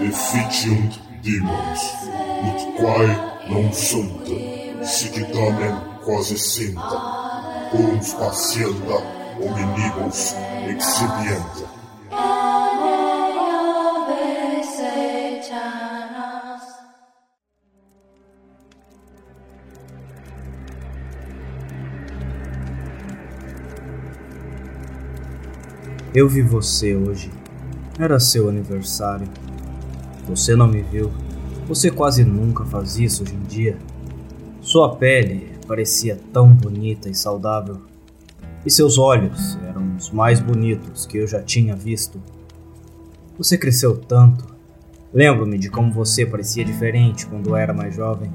Efficiunt 0.00 1.00
demons, 1.22 1.82
ut 2.48 2.60
quae 2.76 3.16
non 3.48 3.72
sunt, 3.72 4.26
sic 4.82 5.14
tamen 5.32 5.76
quasi 6.04 6.38
sinta, 6.38 6.98
cum 7.70 8.00
facienda 8.00 8.98
hominibus 9.38 10.34
exhibienta. 10.68 11.82
Eu 26.14 26.28
vi 26.28 26.42
você 26.42 26.94
hoje. 26.94 27.41
Era 27.98 28.18
seu 28.18 28.48
aniversário. 28.48 29.28
Você 30.26 30.56
não 30.56 30.66
me 30.66 30.80
viu. 30.82 31.10
Você 31.68 31.90
quase 31.90 32.24
nunca 32.24 32.64
faz 32.64 32.98
isso 32.98 33.22
hoje 33.22 33.34
em 33.34 33.42
dia. 33.42 33.76
Sua 34.62 34.96
pele 34.96 35.52
parecia 35.66 36.18
tão 36.32 36.54
bonita 36.54 37.10
e 37.10 37.14
saudável. 37.14 37.82
E 38.64 38.70
seus 38.70 38.96
olhos 38.96 39.58
eram 39.68 39.94
os 39.96 40.10
mais 40.10 40.40
bonitos 40.40 41.04
que 41.04 41.18
eu 41.18 41.26
já 41.26 41.42
tinha 41.42 41.76
visto. 41.76 42.18
Você 43.36 43.58
cresceu 43.58 43.96
tanto. 43.96 44.46
Lembro-me 45.12 45.58
de 45.58 45.68
como 45.68 45.92
você 45.92 46.24
parecia 46.24 46.64
diferente 46.64 47.26
quando 47.26 47.54
era 47.54 47.74
mais 47.74 47.94
jovem. 47.94 48.30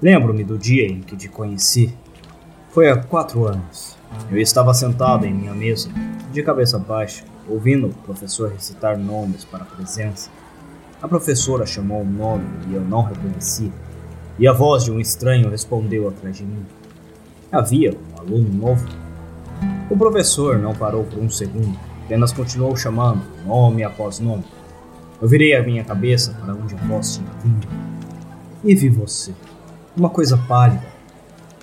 Lembro-me 0.00 0.44
do 0.44 0.56
dia 0.56 0.86
em 0.86 1.00
que 1.00 1.16
te 1.16 1.28
conheci. 1.28 1.94
Foi 2.70 2.88
há 2.88 2.96
quatro 2.96 3.46
anos. 3.46 3.96
Eu 4.30 4.38
estava 4.38 4.72
sentado 4.72 5.26
em 5.26 5.34
minha 5.34 5.54
mesa, 5.54 5.90
de 6.32 6.42
cabeça 6.42 6.78
baixa, 6.78 7.24
ouvindo 7.48 7.88
o 7.88 7.94
professor 7.94 8.50
recitar 8.50 8.98
nomes 8.98 9.44
para 9.44 9.62
a 9.62 9.66
presença. 9.66 10.30
A 11.02 11.08
professora 11.08 11.66
chamou 11.66 12.02
um 12.02 12.10
nome 12.10 12.44
e 12.68 12.74
eu 12.74 12.80
não 12.80 13.02
reconheci, 13.02 13.72
e 14.38 14.48
a 14.48 14.52
voz 14.52 14.84
de 14.84 14.90
um 14.90 14.98
estranho 14.98 15.50
respondeu 15.50 16.08
atrás 16.08 16.36
de 16.36 16.44
mim. 16.44 16.64
Havia 17.52 17.92
um 17.92 18.20
aluno 18.20 18.48
novo. 18.52 18.86
O 19.90 19.96
professor 19.96 20.58
não 20.58 20.74
parou 20.74 21.04
por 21.04 21.18
um 21.18 21.28
segundo, 21.28 21.78
apenas 22.04 22.32
continuou 22.32 22.76
chamando, 22.76 23.22
nome 23.46 23.84
após 23.84 24.18
nome. 24.18 24.44
Eu 25.20 25.28
virei 25.28 25.54
a 25.54 25.62
minha 25.62 25.84
cabeça 25.84 26.34
para 26.34 26.54
onde 26.54 26.74
a 26.74 26.78
voz 26.78 27.16
tinha 27.16 27.30
vindo 27.42 27.68
e 28.64 28.74
vi 28.74 28.88
você, 28.88 29.32
uma 29.94 30.08
coisa 30.08 30.38
pálida, 30.48 30.86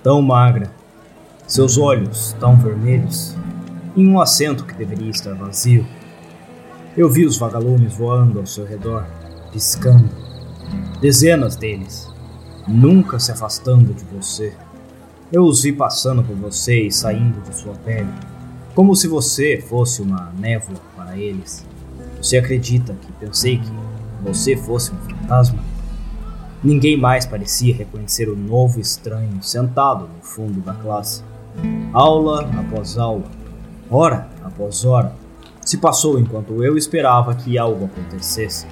tão 0.02 0.22
magra, 0.22 0.70
seus 1.46 1.76
olhos 1.76 2.34
tão 2.38 2.56
vermelhos, 2.56 3.36
em 3.96 4.08
um 4.08 4.20
assento 4.20 4.64
que 4.64 4.74
deveria 4.74 5.10
estar 5.10 5.34
vazio. 5.34 5.86
Eu 6.96 7.08
vi 7.08 7.24
os 7.24 7.38
vagalumes 7.38 7.94
voando 7.94 8.38
ao 8.38 8.46
seu 8.46 8.64
redor, 8.64 9.06
piscando. 9.52 10.08
Dezenas 11.00 11.56
deles, 11.56 12.08
nunca 12.66 13.18
se 13.18 13.32
afastando 13.32 13.92
de 13.92 14.04
você. 14.04 14.54
Eu 15.30 15.44
os 15.44 15.62
vi 15.62 15.72
passando 15.72 16.22
por 16.22 16.36
você 16.36 16.86
e 16.86 16.92
saindo 16.92 17.40
de 17.42 17.54
sua 17.56 17.74
pele, 17.74 18.12
como 18.74 18.94
se 18.94 19.08
você 19.08 19.60
fosse 19.60 20.02
uma 20.02 20.32
névoa 20.38 20.78
para 20.96 21.16
eles. 21.16 21.64
Você 22.20 22.36
acredita 22.36 22.94
que 22.94 23.12
pensei 23.12 23.58
que 23.58 23.72
você 24.22 24.56
fosse 24.56 24.92
um 24.92 24.98
fantasma? 24.98 25.58
Ninguém 26.62 26.96
mais 26.96 27.26
parecia 27.26 27.74
reconhecer 27.74 28.28
o 28.28 28.36
novo 28.36 28.78
estranho 28.78 29.42
sentado 29.42 30.02
no 30.02 30.22
fundo 30.22 30.60
da 30.60 30.74
classe. 30.74 31.24
Aula 31.92 32.48
após 32.60 32.96
aula, 32.96 33.24
hora 33.94 34.28
após 34.42 34.84
hora, 34.84 35.12
se 35.60 35.78
passou 35.78 36.18
enquanto 36.18 36.64
eu 36.64 36.76
esperava 36.76 37.34
que 37.34 37.56
algo 37.56 37.84
acontecesse. 37.84 38.66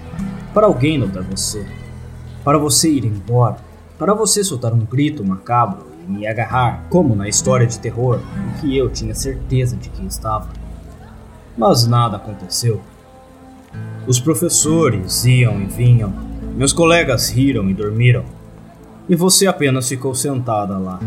Para 0.53 0.67
alguém 0.67 0.99
notar 0.99 1.23
você, 1.23 1.65
para 2.45 2.59
você 2.59 2.91
ir 2.91 3.05
embora, 3.05 3.57
para 3.99 4.15
você 4.15 4.43
soltar 4.43 4.73
um 4.73 4.85
grito 4.85 5.25
macabro 5.25 5.87
e 6.07 6.11
me 6.11 6.27
agarrar, 6.27 6.85
como 6.91 7.15
na 7.15 7.29
história 7.29 7.67
de 7.67 7.79
terror 7.79 8.19
em 8.19 8.61
que 8.61 8.77
eu 8.77 8.89
tinha 8.91 9.15
certeza 9.15 9.77
de 9.77 9.89
que 9.91 10.05
estava. 10.05 10.49
Mas 11.57 11.87
nada 11.87 12.17
aconteceu. 12.17 12.81
Os 14.07 14.19
professores 14.19 15.25
iam 15.25 15.61
e 15.61 15.67
vinham, 15.67 16.13
meus 16.57 16.73
colegas 16.73 17.29
riram 17.29 17.71
e 17.71 17.75
dormiram, 17.75 18.25
e 19.09 19.15
você 19.15 19.47
apenas 19.47 19.89
ficou 19.89 20.15
sentada 20.15 20.79
lá. 20.79 20.99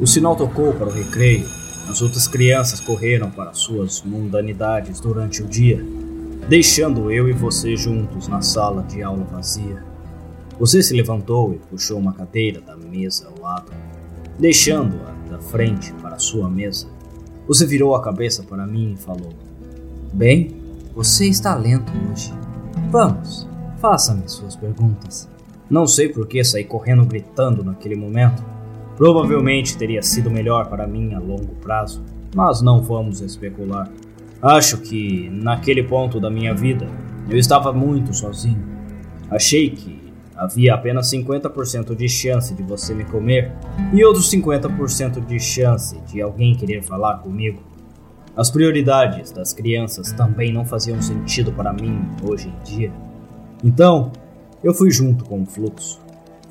O 0.00 0.06
sinal 0.06 0.36
tocou 0.36 0.72
para 0.72 0.88
o 0.88 0.92
recreio 0.92 1.63
as 1.88 2.02
outras 2.02 2.26
crianças 2.26 2.80
correram 2.80 3.30
para 3.30 3.52
suas 3.52 4.02
mundanidades 4.02 5.00
durante 5.00 5.42
o 5.42 5.46
dia, 5.46 5.84
deixando 6.48 7.10
eu 7.10 7.28
e 7.28 7.32
você 7.32 7.76
juntos 7.76 8.28
na 8.28 8.42
sala 8.42 8.82
de 8.82 9.02
aula 9.02 9.24
vazia. 9.24 9.82
Você 10.58 10.82
se 10.82 10.94
levantou 10.94 11.52
e 11.52 11.58
puxou 11.58 11.98
uma 11.98 12.12
cadeira 12.12 12.60
da 12.60 12.76
mesa 12.76 13.28
ao 13.28 13.42
lado, 13.42 13.72
deixando-a 14.38 15.12
da 15.30 15.38
frente 15.38 15.92
para 15.94 16.18
sua 16.18 16.48
mesa. 16.48 16.86
Você 17.46 17.66
virou 17.66 17.94
a 17.94 18.02
cabeça 18.02 18.42
para 18.42 18.66
mim 18.66 18.94
e 18.94 18.96
falou: 18.96 19.32
Bem, 20.12 20.56
você 20.94 21.26
está 21.26 21.54
lento 21.54 21.92
hoje. 22.10 22.32
Vamos, 22.90 23.48
faça-me 23.78 24.28
suas 24.28 24.56
perguntas. 24.56 25.28
Não 25.68 25.86
sei 25.86 26.08
por 26.08 26.26
que 26.26 26.44
saí 26.44 26.64
correndo 26.64 27.04
gritando 27.04 27.64
naquele 27.64 27.96
momento. 27.96 28.44
Provavelmente 28.96 29.76
teria 29.76 30.02
sido 30.02 30.30
melhor 30.30 30.66
para 30.66 30.86
mim 30.86 31.14
a 31.14 31.18
longo 31.18 31.54
prazo, 31.56 32.02
mas 32.34 32.62
não 32.62 32.82
vamos 32.82 33.20
especular. 33.20 33.90
Acho 34.40 34.78
que, 34.78 35.28
naquele 35.30 35.82
ponto 35.82 36.20
da 36.20 36.30
minha 36.30 36.54
vida, 36.54 36.86
eu 37.28 37.36
estava 37.38 37.72
muito 37.72 38.14
sozinho. 38.14 38.62
Achei 39.30 39.70
que 39.70 40.12
havia 40.36 40.74
apenas 40.74 41.10
50% 41.10 41.94
de 41.94 42.08
chance 42.08 42.54
de 42.54 42.62
você 42.62 42.94
me 42.94 43.04
comer 43.04 43.52
e 43.92 44.04
outros 44.04 44.30
50% 44.30 45.24
de 45.24 45.40
chance 45.40 45.98
de 46.06 46.20
alguém 46.20 46.54
querer 46.54 46.82
falar 46.82 47.18
comigo. 47.18 47.62
As 48.36 48.50
prioridades 48.50 49.30
das 49.30 49.52
crianças 49.52 50.12
também 50.12 50.52
não 50.52 50.64
faziam 50.64 51.00
sentido 51.00 51.52
para 51.52 51.72
mim 51.72 52.00
hoje 52.22 52.48
em 52.48 52.64
dia. 52.64 52.92
Então, 53.62 54.12
eu 54.62 54.74
fui 54.74 54.90
junto 54.90 55.24
com 55.24 55.42
o 55.42 55.46
fluxo. 55.46 56.03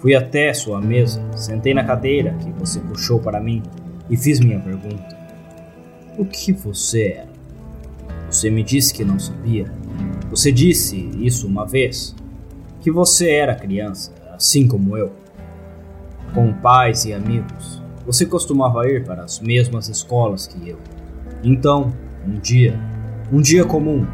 Fui 0.04 0.14
até 0.14 0.54
sua 0.54 0.82
mesa, 0.82 1.24
sentei 1.34 1.74
na 1.74 1.82
cadeira 1.82 2.34
que 2.34 2.52
você 2.60 2.78
puxou 2.78 3.22
para 3.22 3.40
mim 3.40 3.64
e 4.10 4.18
fiz 4.18 4.38
minha 4.38 4.60
pergunta. 4.60 5.18
O 6.18 6.26
que 6.26 6.52
você 6.52 7.14
era? 7.20 7.30
Você 8.30 8.50
me 8.50 8.64
disse 8.64 8.94
que 8.94 9.06
não 9.06 9.18
sabia. 9.18 9.72
Você 10.30 10.52
disse 10.52 11.10
isso 11.16 11.48
uma 11.48 11.66
vez. 11.66 12.14
Que 12.82 12.92
você 12.92 13.30
era 13.30 13.56
criança, 13.56 14.14
assim 14.34 14.68
como 14.68 14.98
eu. 14.98 15.14
Com 16.34 16.52
pais 16.52 17.06
e 17.06 17.14
amigos. 17.14 17.82
Você 18.06 18.26
costumava 18.26 18.86
ir 18.86 19.06
para 19.06 19.24
as 19.24 19.40
mesmas 19.40 19.88
escolas 19.88 20.46
que 20.46 20.68
eu. 20.68 20.80
Então, 21.42 21.94
um 22.28 22.38
dia, 22.42 22.78
um 23.32 23.40
dia 23.40 23.64
comum, 23.64 24.06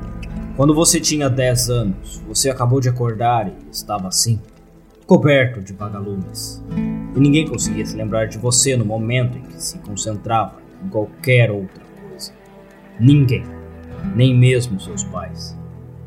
quando 0.56 0.76
você 0.76 1.00
tinha 1.00 1.28
10 1.28 1.70
anos, 1.72 2.22
você 2.28 2.48
acabou 2.48 2.80
de 2.80 2.90
acordar 2.90 3.48
e 3.48 3.56
estava 3.72 4.08
assim 4.08 4.40
coberto 5.10 5.60
de 5.60 5.74
vagalumes. 5.74 6.64
E 7.16 7.20
ninguém 7.20 7.48
conseguia 7.48 7.84
se 7.84 7.98
lembrar 7.98 8.28
de 8.28 8.38
você 8.38 8.78
no 8.78 8.86
momento 8.86 9.40
em 9.40 9.42
que 9.42 9.60
se 9.60 9.80
concentrava 9.80 10.62
em 10.86 10.88
qualquer 10.88 11.50
outra 11.50 11.84
coisa. 12.08 12.32
Ninguém, 13.00 13.44
nem 14.16 14.38
mesmo 14.38 14.80
seus 14.80 15.04
pais. 15.06 15.58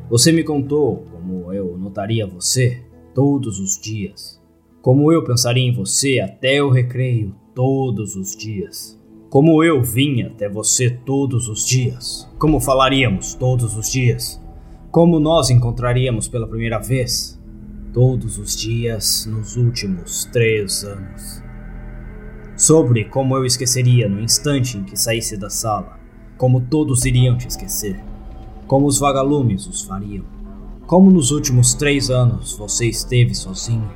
Você 0.09 0.31
me 0.31 0.41
contou 0.41 1.03
como 1.11 1.51
eu 1.51 1.77
notaria 1.77 2.25
você 2.25 2.81
todos 3.13 3.59
os 3.59 3.77
dias. 3.77 4.41
Como 4.81 5.11
eu 5.11 5.21
pensaria 5.21 5.67
em 5.67 5.73
você 5.73 6.21
até 6.21 6.63
o 6.63 6.69
recreio 6.69 7.35
todos 7.53 8.15
os 8.15 8.33
dias. 8.33 8.97
Como 9.29 9.61
eu 9.61 9.83
vinha 9.83 10.27
até 10.27 10.47
você 10.47 10.89
todos 10.89 11.49
os 11.49 11.67
dias. 11.67 12.31
Como 12.39 12.57
falaríamos 12.57 13.33
todos 13.33 13.75
os 13.75 13.91
dias. 13.91 14.41
Como 14.89 15.19
nós 15.19 15.49
encontraríamos 15.49 16.29
pela 16.29 16.47
primeira 16.47 16.79
vez 16.79 17.42
todos 17.93 18.39
os 18.39 18.55
dias 18.55 19.27
nos 19.27 19.55
últimos 19.55 20.25
três 20.25 20.83
anos. 20.83 21.43
Sobre 22.55 23.05
como 23.05 23.37
eu 23.37 23.45
esqueceria 23.45 24.09
no 24.09 24.19
instante 24.19 24.77
em 24.77 24.83
que 24.83 24.97
saísse 24.97 25.37
da 25.37 25.49
sala, 25.49 25.99
como 26.35 26.59
todos 26.59 27.05
iriam 27.05 27.37
te 27.37 27.47
esquecer, 27.47 27.99
como 28.65 28.87
os 28.87 28.99
vagalumes 28.99 29.67
os 29.67 29.83
fariam, 29.83 30.25
como 30.87 31.11
nos 31.11 31.29
últimos 31.29 31.75
três 31.75 32.09
anos 32.09 32.57
você 32.57 32.87
esteve 32.87 33.35
sozinho. 33.35 33.91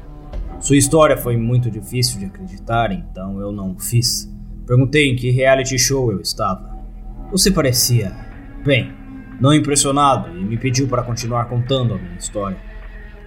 Sua 0.60 0.78
história 0.78 1.18
foi 1.18 1.36
muito 1.36 1.70
difícil 1.70 2.20
de 2.20 2.26
acreditar, 2.26 2.92
então 2.92 3.40
eu 3.42 3.52
não 3.52 3.78
fiz. 3.80 4.32
Perguntei 4.66 5.10
em 5.10 5.16
que 5.16 5.32
reality 5.32 5.78
show 5.78 6.12
eu 6.12 6.22
estava. 6.22 6.78
Você 7.32 7.52
parecia, 7.52 8.16
bem, 8.64 8.92
não 9.40 9.54
impressionado 9.54 10.38
e 10.38 10.44
me 10.44 10.58
pediu 10.58 10.88
para 10.88 11.04
continuar 11.04 11.46
contando 11.46 11.94
a 11.94 11.98
minha 11.98 12.18
história. 12.18 12.58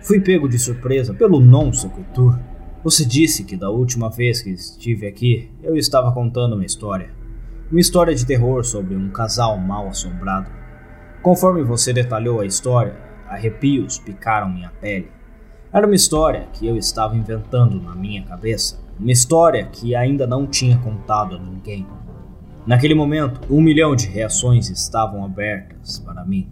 Fui 0.03 0.19
pego 0.19 0.49
de 0.49 0.59
surpresa 0.59 1.13
pelo 1.13 1.41
non 1.41 1.73
sequitur. 1.73 2.39
Você 2.83 3.05
disse 3.05 3.45
que 3.45 3.57
da 3.57 3.69
última 3.69 4.09
vez 4.09 4.41
que 4.41 4.51
estive 4.51 5.07
aqui, 5.07 5.51
eu 5.63 5.77
estava 5.77 6.11
contando 6.11 6.55
uma 6.55 6.65
história. 6.65 7.11
Uma 7.71 7.81
história 7.81 8.15
de 8.15 8.25
terror 8.25 8.65
sobre 8.65 8.97
um 8.97 9.11
casal 9.11 9.59
mal 9.59 9.89
assombrado. 9.89 10.51
Conforme 11.23 11.63
você 11.63 11.93
detalhou 11.93 12.41
a 12.41 12.47
história, 12.47 12.97
arrepios 13.29 13.99
picaram 13.99 14.49
minha 14.49 14.71
pele. 14.81 15.11
Era 15.71 15.87
uma 15.87 15.95
história 15.95 16.49
que 16.55 16.67
eu 16.67 16.79
estava 16.79 17.15
inventando 17.15 17.81
na 17.81 17.95
minha 17.95 18.25
cabeça, 18.25 18.81
uma 18.99 19.13
história 19.13 19.67
que 19.67 19.95
ainda 19.95 20.27
não 20.27 20.47
tinha 20.47 20.79
contado 20.79 21.37
a 21.37 21.39
ninguém. 21.39 21.87
Naquele 22.67 22.95
momento, 22.95 23.41
um 23.53 23.61
milhão 23.61 23.95
de 23.95 24.07
reações 24.07 24.71
estavam 24.71 25.25
abertas 25.25 25.99
para 25.99 26.25
mim, 26.25 26.49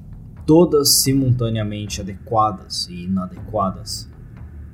todas 0.48 0.88
simultaneamente 0.88 2.00
adequadas 2.00 2.88
e 2.88 3.04
inadequadas. 3.04 4.10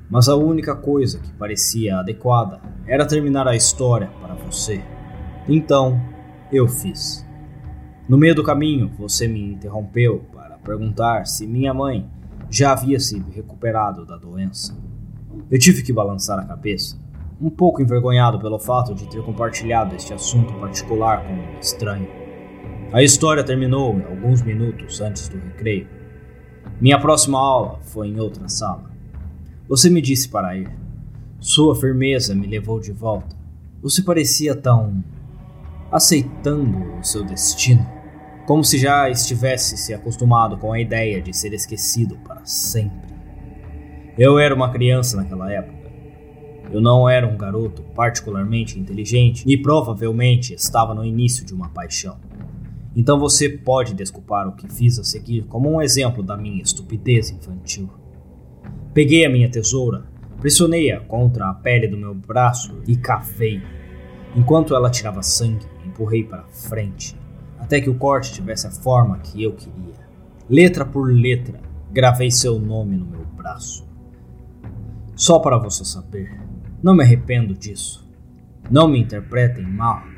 Mas 0.09 0.29
a 0.29 0.35
única 0.37 0.73
coisa 0.73 1.19
que 1.19 1.33
parecia 1.33 1.97
adequada 1.99 2.61
era 2.87 3.05
terminar 3.05 3.45
a 3.45 3.57
história 3.57 4.09
para 4.21 4.35
você. 4.35 4.81
Então, 5.49 5.99
eu 6.49 6.65
fiz. 6.65 7.27
No 8.07 8.17
meio 8.17 8.33
do 8.33 8.41
caminho, 8.41 8.89
você 8.97 9.27
me 9.27 9.51
interrompeu 9.51 10.23
para 10.31 10.57
perguntar 10.59 11.27
se 11.27 11.45
minha 11.45 11.73
mãe 11.73 12.09
já 12.49 12.71
havia 12.71 12.97
se 12.97 13.21
recuperado 13.31 14.05
da 14.05 14.15
doença. 14.15 14.73
Eu 15.51 15.59
tive 15.59 15.83
que 15.83 15.91
balançar 15.91 16.39
a 16.39 16.45
cabeça, 16.45 16.97
um 17.41 17.49
pouco 17.49 17.81
envergonhado 17.81 18.39
pelo 18.39 18.59
fato 18.59 18.95
de 18.95 19.09
ter 19.09 19.21
compartilhado 19.21 19.93
este 19.93 20.13
assunto 20.13 20.53
particular 20.53 21.27
com 21.27 21.33
um 21.33 21.59
estranho. 21.59 22.24
A 22.93 23.03
história 23.03 23.43
terminou 23.43 24.01
alguns 24.07 24.41
minutos 24.41 25.01
antes 25.01 25.27
do 25.27 25.37
recreio. 25.37 25.87
Minha 26.79 26.99
próxima 26.99 27.39
aula 27.39 27.79
foi 27.81 28.07
em 28.07 28.19
outra 28.19 28.47
sala. 28.47 28.89
Você 29.67 29.89
me 29.89 30.01
disse 30.01 30.29
para 30.29 30.55
ir. 30.55 30.69
Sua 31.39 31.75
firmeza 31.75 32.33
me 32.35 32.47
levou 32.47 32.79
de 32.79 32.91
volta. 32.91 33.35
Você 33.81 34.01
parecia 34.01 34.55
tão. 34.55 35.03
aceitando 35.91 36.99
o 36.99 37.03
seu 37.03 37.23
destino. 37.23 37.85
Como 38.45 38.63
se 38.63 38.77
já 38.77 39.09
estivesse 39.09 39.75
se 39.77 39.93
acostumado 39.93 40.57
com 40.57 40.71
a 40.71 40.79
ideia 40.79 41.21
de 41.21 41.35
ser 41.35 41.53
esquecido 41.53 42.17
para 42.17 42.45
sempre. 42.45 43.13
Eu 44.17 44.39
era 44.39 44.53
uma 44.53 44.71
criança 44.71 45.17
naquela 45.17 45.51
época. 45.51 45.91
Eu 46.71 46.79
não 46.79 47.09
era 47.09 47.27
um 47.27 47.35
garoto 47.35 47.81
particularmente 47.95 48.79
inteligente 48.79 49.43
e 49.45 49.57
provavelmente 49.57 50.53
estava 50.53 50.93
no 50.93 51.03
início 51.03 51.45
de 51.45 51.53
uma 51.53 51.69
paixão. 51.69 52.17
Então 52.95 53.19
você 53.19 53.49
pode 53.49 53.93
desculpar 53.93 54.47
o 54.47 54.53
que 54.53 54.71
fiz 54.71 54.97
a 54.97 55.03
seguir 55.03 55.43
como 55.43 55.69
um 55.69 55.81
exemplo 55.81 56.23
da 56.23 56.37
minha 56.37 56.63
estupidez 56.63 57.29
infantil. 57.29 57.89
Peguei 58.93 59.25
a 59.25 59.29
minha 59.29 59.49
tesoura, 59.49 60.05
pressionei-a 60.39 61.01
contra 61.01 61.49
a 61.49 61.53
pele 61.53 61.87
do 61.87 61.97
meu 61.97 62.13
braço 62.13 62.81
e 62.87 62.95
cavei. 62.95 63.61
Enquanto 64.35 64.73
ela 64.73 64.89
tirava 64.89 65.21
sangue, 65.21 65.65
empurrei 65.85 66.23
para 66.23 66.45
frente, 66.45 67.17
até 67.59 67.81
que 67.81 67.89
o 67.89 67.95
corte 67.95 68.33
tivesse 68.33 68.67
a 68.67 68.71
forma 68.71 69.19
que 69.19 69.43
eu 69.43 69.53
queria. 69.53 70.05
Letra 70.49 70.85
por 70.85 71.11
letra, 71.11 71.59
gravei 71.91 72.31
seu 72.31 72.59
nome 72.59 72.95
no 72.95 73.05
meu 73.05 73.25
braço. 73.25 73.85
Só 75.15 75.39
para 75.39 75.57
você 75.57 75.83
saber, 75.83 76.39
não 76.81 76.93
me 76.93 77.03
arrependo 77.03 77.53
disso. 77.53 78.07
Não 78.69 78.87
me 78.87 78.99
interpretem 78.99 79.65
mal. 79.65 80.14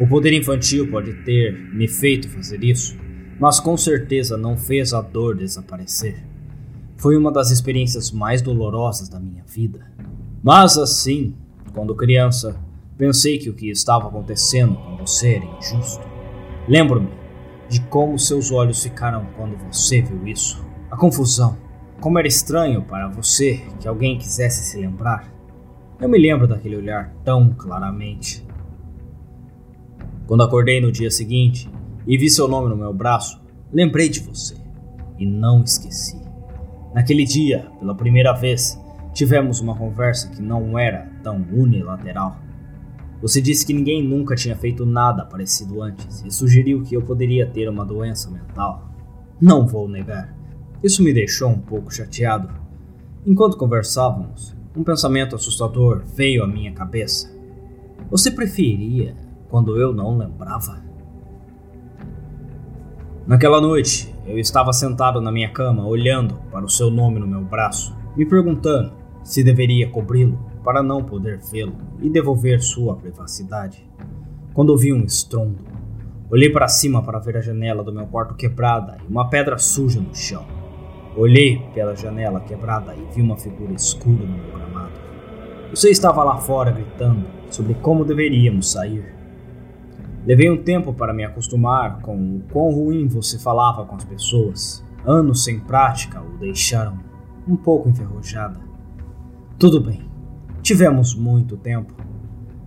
O 0.00 0.06
poder 0.06 0.32
infantil 0.32 0.90
pode 0.90 1.12
ter 1.24 1.52
me 1.74 1.86
feito 1.86 2.26
fazer 2.26 2.64
isso, 2.64 2.96
mas 3.38 3.60
com 3.60 3.76
certeza 3.76 4.34
não 4.34 4.56
fez 4.56 4.94
a 4.94 5.02
dor 5.02 5.36
desaparecer. 5.36 6.24
Foi 6.96 7.18
uma 7.18 7.30
das 7.30 7.50
experiências 7.50 8.10
mais 8.10 8.40
dolorosas 8.40 9.10
da 9.10 9.20
minha 9.20 9.44
vida. 9.46 9.92
Mas 10.42 10.78
assim, 10.78 11.34
quando 11.74 11.94
criança, 11.94 12.58
pensei 12.96 13.36
que 13.36 13.50
o 13.50 13.54
que 13.54 13.68
estava 13.68 14.08
acontecendo 14.08 14.74
com 14.74 14.96
você 14.96 15.34
era 15.34 15.44
injusto. 15.44 16.08
Lembro-me 16.66 17.10
de 17.68 17.82
como 17.82 18.18
seus 18.18 18.50
olhos 18.50 18.82
ficaram 18.82 19.26
quando 19.36 19.54
você 19.70 20.00
viu 20.00 20.26
isso. 20.26 20.66
A 20.90 20.96
confusão. 20.96 21.58
Como 22.00 22.18
era 22.18 22.26
estranho 22.26 22.80
para 22.80 23.06
você 23.08 23.62
que 23.78 23.86
alguém 23.86 24.16
quisesse 24.16 24.64
se 24.64 24.78
lembrar. 24.78 25.30
Eu 26.00 26.08
me 26.08 26.18
lembro 26.18 26.48
daquele 26.48 26.76
olhar 26.78 27.12
tão 27.22 27.50
claramente. 27.50 28.48
Quando 30.30 30.44
acordei 30.44 30.80
no 30.80 30.92
dia 30.92 31.10
seguinte 31.10 31.68
e 32.06 32.16
vi 32.16 32.30
seu 32.30 32.46
nome 32.46 32.68
no 32.68 32.76
meu 32.76 32.94
braço, 32.94 33.42
lembrei 33.72 34.08
de 34.08 34.20
você 34.20 34.54
e 35.18 35.26
não 35.26 35.64
esqueci. 35.64 36.22
Naquele 36.94 37.24
dia, 37.24 37.66
pela 37.80 37.96
primeira 37.96 38.32
vez, 38.32 38.80
tivemos 39.12 39.58
uma 39.58 39.76
conversa 39.76 40.28
que 40.28 40.40
não 40.40 40.78
era 40.78 41.10
tão 41.24 41.44
unilateral. 41.52 42.38
Você 43.20 43.42
disse 43.42 43.66
que 43.66 43.74
ninguém 43.74 44.06
nunca 44.06 44.36
tinha 44.36 44.54
feito 44.54 44.86
nada 44.86 45.24
parecido 45.24 45.82
antes 45.82 46.24
e 46.24 46.30
sugeriu 46.30 46.84
que 46.84 46.94
eu 46.94 47.02
poderia 47.02 47.44
ter 47.44 47.68
uma 47.68 47.84
doença 47.84 48.30
mental. 48.30 48.88
Não 49.40 49.66
vou 49.66 49.88
negar. 49.88 50.32
Isso 50.80 51.02
me 51.02 51.12
deixou 51.12 51.50
um 51.50 51.58
pouco 51.58 51.92
chateado. 51.92 52.54
Enquanto 53.26 53.56
conversávamos, 53.56 54.54
um 54.76 54.84
pensamento 54.84 55.34
assustador 55.34 56.04
veio 56.04 56.44
à 56.44 56.46
minha 56.46 56.70
cabeça. 56.70 57.36
Você 58.08 58.30
preferia 58.30 59.28
quando 59.50 59.76
eu 59.76 59.92
não 59.92 60.16
lembrava? 60.16 60.80
Naquela 63.26 63.60
noite, 63.60 64.14
eu 64.26 64.38
estava 64.38 64.72
sentado 64.72 65.20
na 65.20 65.30
minha 65.30 65.50
cama, 65.50 65.86
olhando 65.86 66.36
para 66.50 66.64
o 66.64 66.68
seu 66.68 66.90
nome 66.90 67.18
no 67.18 67.26
meu 67.26 67.42
braço, 67.42 67.94
me 68.16 68.24
perguntando 68.24 68.92
se 69.22 69.44
deveria 69.44 69.90
cobri-lo 69.90 70.38
para 70.64 70.82
não 70.82 71.04
poder 71.04 71.38
vê-lo 71.38 71.74
e 72.00 72.08
devolver 72.08 72.62
sua 72.62 72.96
privacidade. 72.96 73.86
Quando 74.54 74.70
ouvi 74.70 74.92
um 74.92 75.04
estrondo, 75.04 75.64
olhei 76.30 76.50
para 76.50 76.68
cima 76.68 77.02
para 77.02 77.18
ver 77.18 77.36
a 77.36 77.40
janela 77.40 77.84
do 77.84 77.92
meu 77.92 78.06
quarto 78.06 78.34
quebrada 78.34 78.98
e 79.04 79.10
uma 79.10 79.28
pedra 79.28 79.58
suja 79.58 80.00
no 80.00 80.14
chão. 80.14 80.44
Olhei 81.16 81.58
pela 81.74 81.94
janela 81.94 82.40
quebrada 82.40 82.94
e 82.94 83.14
vi 83.14 83.20
uma 83.20 83.36
figura 83.36 83.72
escura 83.72 84.24
no 84.24 84.38
meu 84.38 84.52
gramado. 84.52 84.92
Você 85.70 85.90
estava 85.90 86.24
lá 86.24 86.36
fora 86.36 86.70
gritando 86.70 87.26
sobre 87.50 87.74
como 87.74 88.04
deveríamos 88.04 88.70
sair. 88.72 89.19
Levei 90.26 90.50
um 90.50 90.62
tempo 90.62 90.92
para 90.92 91.14
me 91.14 91.24
acostumar 91.24 92.00
com 92.02 92.36
o 92.36 92.42
quão 92.52 92.70
ruim 92.70 93.08
você 93.08 93.38
falava 93.38 93.86
com 93.86 93.96
as 93.96 94.04
pessoas. 94.04 94.84
Anos 95.04 95.44
sem 95.44 95.58
prática 95.58 96.20
o 96.20 96.36
deixaram 96.36 96.98
um 97.48 97.56
pouco 97.56 97.88
enferrujada. 97.88 98.60
Tudo 99.58 99.80
bem, 99.80 100.02
tivemos 100.62 101.14
muito 101.14 101.56
tempo. 101.56 101.94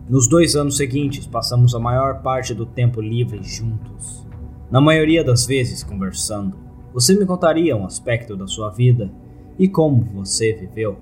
Nos 0.09 0.27
dois 0.27 0.55
anos 0.55 0.77
seguintes, 0.77 1.27
passamos 1.27 1.73
a 1.73 1.79
maior 1.79 2.21
parte 2.21 2.53
do 2.53 2.65
tempo 2.65 2.99
livre 2.99 3.41
juntos. 3.43 4.27
Na 4.69 4.81
maioria 4.81 5.23
das 5.23 5.45
vezes, 5.45 5.83
conversando. 5.83 6.57
Você 6.93 7.15
me 7.15 7.25
contaria 7.25 7.77
um 7.77 7.85
aspecto 7.85 8.35
da 8.35 8.47
sua 8.47 8.69
vida 8.69 9.11
e 9.57 9.67
como 9.67 10.03
você 10.03 10.53
viveu. 10.53 10.97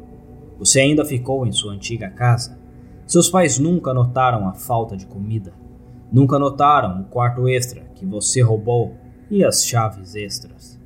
Você 0.59 0.81
ainda 0.81 1.03
ficou 1.03 1.47
em 1.47 1.51
sua 1.51 1.73
antiga 1.73 2.09
casa. 2.09 2.59
Seus 3.07 3.29
pais 3.29 3.57
nunca 3.57 3.93
notaram 3.93 4.47
a 4.47 4.53
falta 4.53 4.95
de 4.95 5.05
comida. 5.05 5.60
Nunca 6.11 6.37
notaram 6.37 7.01
o 7.01 7.05
quarto 7.05 7.47
extra 7.47 7.81
que 7.95 8.05
você 8.05 8.41
roubou 8.41 8.97
e 9.29 9.45
as 9.45 9.65
chaves 9.65 10.13
extras. 10.13 10.77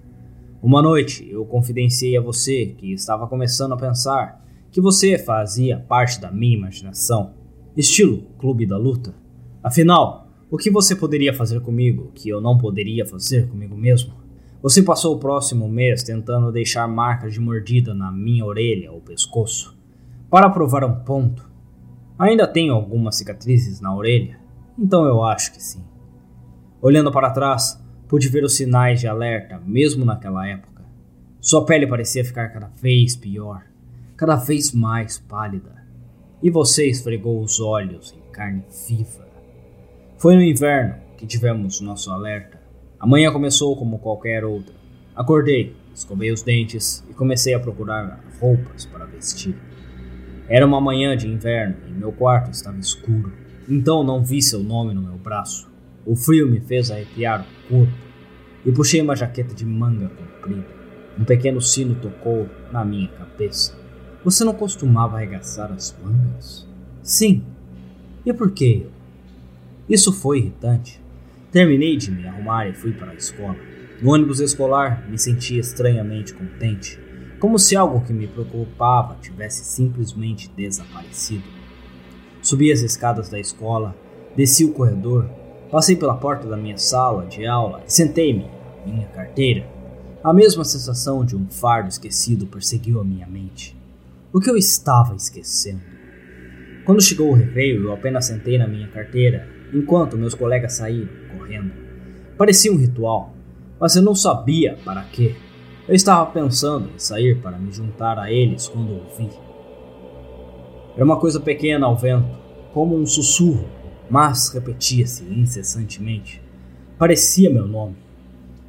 Uma 0.62 0.84
noite 0.84 1.28
eu 1.32 1.44
confidenciei 1.46 2.16
a 2.16 2.22
você 2.22 2.68
que 2.78 2.94
estava 2.94 3.28
começando 3.28 3.74
a 3.74 3.78
pensar 3.78 4.46
que 4.72 4.80
você 4.80 5.18
fazia 5.18 5.80
parte 5.80 6.22
da 6.22 6.32
minha 6.32 6.56
imaginação, 6.56 7.34
estilo 7.76 8.24
Clube 8.38 8.68
da 8.68 8.78
Luta. 8.78 9.16
Afinal, 9.64 10.28
o 10.52 10.58
que 10.58 10.70
você 10.70 10.96
poderia 10.96 11.34
fazer 11.34 11.60
comigo 11.60 12.12
que 12.14 12.30
eu 12.30 12.40
não 12.40 12.56
poderia 12.56 13.04
fazer 13.04 13.48
comigo 13.48 13.76
mesmo? 13.76 14.14
Você 14.62 14.84
passou 14.84 15.16
o 15.16 15.20
próximo 15.20 15.68
mês 15.68 16.04
tentando 16.04 16.52
deixar 16.52 16.88
marcas 16.88 17.34
de 17.34 17.40
mordida 17.40 17.96
na 17.96 18.12
minha 18.12 18.46
orelha 18.46 18.92
ou 18.92 19.02
pescoço. 19.02 19.76
Para 20.30 20.52
provar 20.52 20.84
um 20.84 21.04
ponto, 21.04 21.50
ainda 22.18 22.48
tenho 22.48 22.76
algumas 22.76 23.16
cicatrizes 23.16 23.82
na 23.82 23.96
orelha 23.96 24.45
então 24.78 25.06
eu 25.06 25.24
acho 25.24 25.54
que 25.54 25.62
sim. 25.62 25.84
Olhando 26.82 27.12
para 27.12 27.32
trás, 27.32 27.82
pude 28.08 28.30
ver 28.30 28.44
os 28.44 28.56
sinais 28.56 29.00
de 29.00 29.08
alerta, 29.08 29.60
mesmo 29.66 30.06
naquela 30.06 30.48
época. 30.48 30.84
Sua 31.42 31.66
pele 31.66 31.88
parecia 31.88 32.26
ficar 32.26 32.50
cada 32.50 32.68
vez 32.82 33.16
pior, 33.16 33.64
cada 34.18 34.36
vez 34.36 34.72
mais 34.72 35.18
pálida. 35.18 35.76
E 36.42 36.50
você 36.50 36.88
esfregou 36.88 37.42
os 37.42 37.60
olhos 37.60 38.14
em 38.18 38.32
carne 38.32 38.64
viva. 38.88 39.28
Foi 40.18 40.36
no 40.36 40.42
inverno 40.42 40.96
que 41.18 41.26
tivemos 41.26 41.82
nosso 41.82 42.12
alerta. 42.12 42.60
A 43.00 43.08
manhã 43.08 43.32
começou 43.32 43.76
como 43.76 44.00
qualquer 44.00 44.44
outra. 44.44 44.76
Acordei, 45.16 45.76
escovei 45.94 46.32
os 46.32 46.42
dentes 46.42 47.04
e 47.10 47.14
comecei 47.14 47.54
a 47.54 47.60
procurar 47.60 48.24
roupas 48.40 48.86
para 48.86 49.06
vestir. 49.06 49.56
Era 50.48 50.66
uma 50.66 50.82
manhã 50.82 51.16
de 51.16 51.28
inverno 51.28 51.78
e 51.88 51.92
meu 51.92 52.12
quarto 52.12 52.52
estava 52.52 52.78
escuro. 52.78 53.45
Então 53.68 54.04
não 54.04 54.24
vi 54.24 54.42
seu 54.42 54.62
nome 54.62 54.94
no 54.94 55.02
meu 55.02 55.18
braço. 55.18 55.68
O 56.06 56.16
frio 56.16 56.48
me 56.48 56.60
fez 56.60 56.92
arrepiar 56.92 57.42
o 57.42 57.70
corpo 57.70 57.94
e 58.66 58.72
puxei 58.72 59.02
uma 59.02 59.16
jaqueta 59.16 59.56
de 59.56 59.66
manga 59.66 60.10
comprida. 60.10 60.68
Um 61.18 61.24
pequeno 61.24 61.62
sino 61.62 61.96
tocou 61.96 62.48
na 62.72 62.84
minha 62.84 63.08
cabeça. 63.08 63.78
Você 64.24 64.44
não 64.44 64.54
costumava 64.54 65.18
arregaçar 65.18 65.72
as 65.72 65.96
mangas? 66.04 66.68
Sim. 67.02 67.44
E 68.26 68.34
por 68.34 68.52
que 68.52 68.82
eu? 68.84 68.92
Isso 69.88 70.12
foi 70.12 70.40
irritante. 70.40 71.02
Terminei 71.52 71.96
de 71.96 72.12
me 72.12 72.28
arrumar 72.28 72.68
e 72.68 72.74
fui 72.74 72.92
para 72.92 73.12
a 73.12 73.16
escola. 73.16 73.56
No 74.02 74.12
ônibus 74.12 74.40
escolar, 74.40 75.08
me 75.10 75.18
sentia 75.18 75.60
estranhamente 75.60 76.34
contente, 76.34 77.00
como 77.40 77.58
se 77.58 77.76
algo 77.76 78.02
que 78.02 78.12
me 78.12 78.28
preocupava 78.28 79.16
tivesse 79.22 79.64
simplesmente 79.64 80.52
desaparecido. 80.56 81.55
Subi 82.46 82.72
as 82.72 82.82
escadas 82.82 83.28
da 83.28 83.40
escola, 83.40 83.96
desci 84.36 84.64
o 84.66 84.72
corredor, 84.72 85.28
passei 85.72 85.96
pela 85.96 86.16
porta 86.16 86.48
da 86.48 86.56
minha 86.56 86.78
sala 86.78 87.26
de 87.26 87.44
aula 87.44 87.82
e 87.88 87.92
sentei-me 87.92 88.46
minha 88.86 89.08
carteira. 89.08 89.66
A 90.24 90.32
mesma 90.32 90.64
sensação 90.64 91.26
de 91.26 91.36
um 91.36 91.48
fardo 91.50 91.90
esquecido 91.90 92.46
perseguiu 92.46 93.02
a 93.02 93.04
minha 93.04 93.26
mente. 93.26 93.76
O 94.32 94.40
que 94.40 94.48
eu 94.48 94.56
estava 94.56 95.16
esquecendo? 95.16 95.82
Quando 96.86 97.02
chegou 97.02 97.32
o 97.32 97.34
recreio, 97.34 97.86
eu 97.86 97.92
apenas 97.92 98.26
sentei 98.26 98.60
na 98.60 98.68
minha 98.68 98.90
carteira, 98.90 99.50
enquanto 99.74 100.16
meus 100.16 100.36
colegas 100.36 100.74
saíram 100.74 101.10
correndo. 101.36 101.72
Parecia 102.38 102.72
um 102.72 102.78
ritual, 102.78 103.34
mas 103.80 103.96
eu 103.96 104.04
não 104.04 104.14
sabia 104.14 104.78
para 104.86 105.02
quê. 105.06 105.34
Eu 105.88 105.96
estava 105.96 106.32
pensando 106.32 106.92
em 106.96 107.00
sair 107.00 107.42
para 107.42 107.58
me 107.58 107.72
juntar 107.72 108.20
a 108.20 108.32
eles 108.32 108.68
quando 108.68 108.94
ouvi. 108.94 109.45
Era 110.96 111.06
uma 111.06 111.20
coisa 111.20 111.40
pequena 111.40 111.86
ao 111.86 111.96
vento, 111.96 112.38
como 112.74 112.96
um 112.96 113.06
sussurro, 113.06 113.66
mas 114.10 114.50
repetia-se 114.50 115.24
incessantemente. 115.26 116.42
Parecia 116.98 117.50
meu 117.50 117.68
nome. 117.68 117.96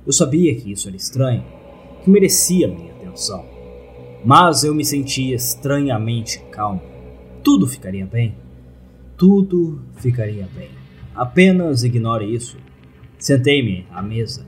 Eu 0.06 0.12
sabia 0.12 0.54
que 0.54 0.73
isso 0.73 0.88
era 0.88 0.97
estranho, 0.97 1.45
que 2.02 2.11
merecia 2.11 2.68
minha 2.68 2.92
atenção. 2.92 3.45
Mas 4.25 4.64
eu 4.64 4.75
me 4.75 4.85
sentia 4.85 5.37
estranhamente 5.37 6.40
calmo. 6.50 6.83
Tudo 7.42 7.66
ficaria 7.66 8.06
bem. 8.06 8.35
Tudo 9.16 9.80
ficaria 9.97 10.49
bem. 10.54 10.71
Apenas 11.14 11.85
ignore 11.85 12.35
isso. 12.35 12.56
Sentei-me 13.18 13.87
à 13.90 14.02
mesa 14.02 14.45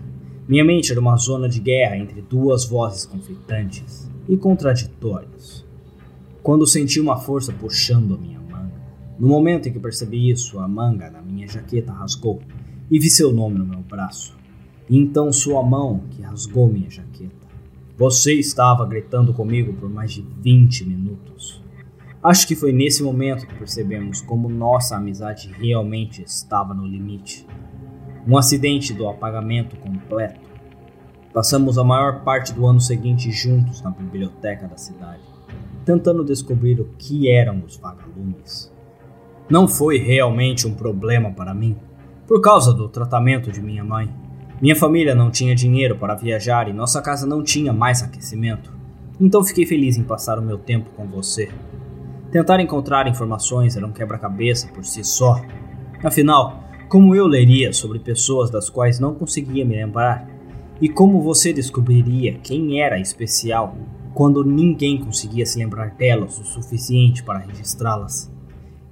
minha 0.48 0.64
mente 0.64 0.90
era 0.90 0.98
uma 0.98 1.14
zona 1.18 1.46
de 1.46 1.60
guerra 1.60 1.98
entre 1.98 2.22
duas 2.22 2.64
vozes 2.64 3.04
conflitantes 3.04 4.10
e 4.26 4.34
contraditórias. 4.34 5.62
Quando 6.48 6.66
senti 6.66 6.98
uma 6.98 7.18
força 7.18 7.52
puxando 7.52 8.14
a 8.14 8.16
minha 8.16 8.40
manga, 8.40 8.72
no 9.18 9.28
momento 9.28 9.68
em 9.68 9.72
que 9.74 9.78
percebi 9.78 10.30
isso, 10.30 10.58
a 10.58 10.66
manga 10.66 11.10
da 11.10 11.20
minha 11.20 11.46
jaqueta 11.46 11.92
rasgou 11.92 12.40
e 12.90 12.98
vi 12.98 13.10
seu 13.10 13.30
nome 13.30 13.58
no 13.58 13.66
meu 13.66 13.80
braço. 13.80 14.34
E 14.88 14.96
então 14.96 15.30
sua 15.30 15.62
mão 15.62 16.04
que 16.10 16.22
rasgou 16.22 16.66
minha 16.66 16.88
jaqueta. 16.88 17.46
Você 17.98 18.32
estava 18.32 18.86
gritando 18.86 19.34
comigo 19.34 19.74
por 19.74 19.90
mais 19.90 20.10
de 20.10 20.22
20 20.22 20.86
minutos. 20.86 21.62
Acho 22.22 22.48
que 22.48 22.56
foi 22.56 22.72
nesse 22.72 23.02
momento 23.02 23.46
que 23.46 23.54
percebemos 23.54 24.22
como 24.22 24.48
nossa 24.48 24.96
amizade 24.96 25.52
realmente 25.52 26.22
estava 26.22 26.72
no 26.72 26.86
limite. 26.86 27.46
Um 28.26 28.38
acidente 28.38 28.94
do 28.94 29.06
apagamento 29.06 29.76
completo. 29.76 30.48
Passamos 31.30 31.76
a 31.76 31.84
maior 31.84 32.24
parte 32.24 32.54
do 32.54 32.66
ano 32.66 32.80
seguinte 32.80 33.30
juntos 33.30 33.82
na 33.82 33.90
biblioteca 33.90 34.66
da 34.66 34.78
cidade, 34.78 35.20
tentando 35.88 36.22
descobrir 36.22 36.78
o 36.82 36.90
que 36.98 37.30
eram 37.30 37.62
os 37.66 37.78
vagalumes. 37.78 38.70
Não 39.48 39.66
foi 39.66 39.96
realmente 39.96 40.66
um 40.66 40.74
problema 40.74 41.30
para 41.30 41.54
mim, 41.54 41.78
por 42.26 42.42
causa 42.42 42.74
do 42.74 42.90
tratamento 42.90 43.50
de 43.50 43.62
minha 43.62 43.82
mãe. 43.82 44.06
Minha 44.60 44.76
família 44.76 45.14
não 45.14 45.30
tinha 45.30 45.54
dinheiro 45.54 45.96
para 45.96 46.14
viajar 46.14 46.68
e 46.68 46.74
nossa 46.74 47.00
casa 47.00 47.26
não 47.26 47.42
tinha 47.42 47.72
mais 47.72 48.02
aquecimento, 48.02 48.70
então 49.18 49.42
fiquei 49.42 49.64
feliz 49.64 49.96
em 49.96 50.02
passar 50.02 50.38
o 50.38 50.42
meu 50.42 50.58
tempo 50.58 50.90
com 50.94 51.06
você. 51.06 51.48
Tentar 52.30 52.60
encontrar 52.60 53.08
informações 53.08 53.74
era 53.74 53.86
um 53.86 53.92
quebra-cabeça 53.92 54.68
por 54.68 54.84
si 54.84 55.02
só. 55.02 55.40
Afinal, 56.04 56.64
como 56.90 57.14
eu 57.14 57.26
leria 57.26 57.72
sobre 57.72 57.98
pessoas 57.98 58.50
das 58.50 58.68
quais 58.68 59.00
não 59.00 59.14
conseguia 59.14 59.64
me 59.64 59.74
lembrar? 59.74 60.28
E 60.82 60.88
como 60.90 61.22
você 61.22 61.50
descobriria 61.50 62.38
quem 62.42 62.82
era 62.82 63.00
especial 63.00 63.74
quando 64.18 64.42
ninguém 64.42 64.98
conseguia 64.98 65.46
se 65.46 65.60
lembrar 65.60 65.94
delas 65.94 66.40
o 66.40 66.44
suficiente 66.44 67.22
para 67.22 67.38
registrá-las? 67.38 68.28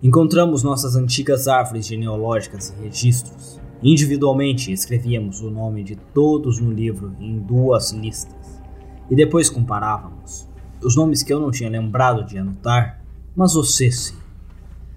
Encontramos 0.01 0.63
nossas 0.63 0.95
antigas 0.95 1.49
árvores 1.49 1.85
genealógicas 1.85 2.69
e 2.69 2.85
registros. 2.85 3.61
Individualmente 3.83 4.71
escrevíamos 4.71 5.41
o 5.41 5.51
nome 5.51 5.83
de 5.83 5.97
todos 5.97 6.61
no 6.61 6.71
livro 6.71 7.13
em 7.19 7.41
duas 7.41 7.91
listas 7.91 8.63
e 9.11 9.17
depois 9.17 9.51
comparávamos. 9.51 10.49
Os 10.81 10.95
nomes 10.95 11.25
que 11.25 11.33
eu 11.33 11.41
não 11.41 11.51
tinha 11.51 11.69
lembrado 11.69 12.25
de 12.25 12.39
anotar, 12.39 13.03
mas 13.35 13.55
você 13.55 13.91
sim, 13.91 14.15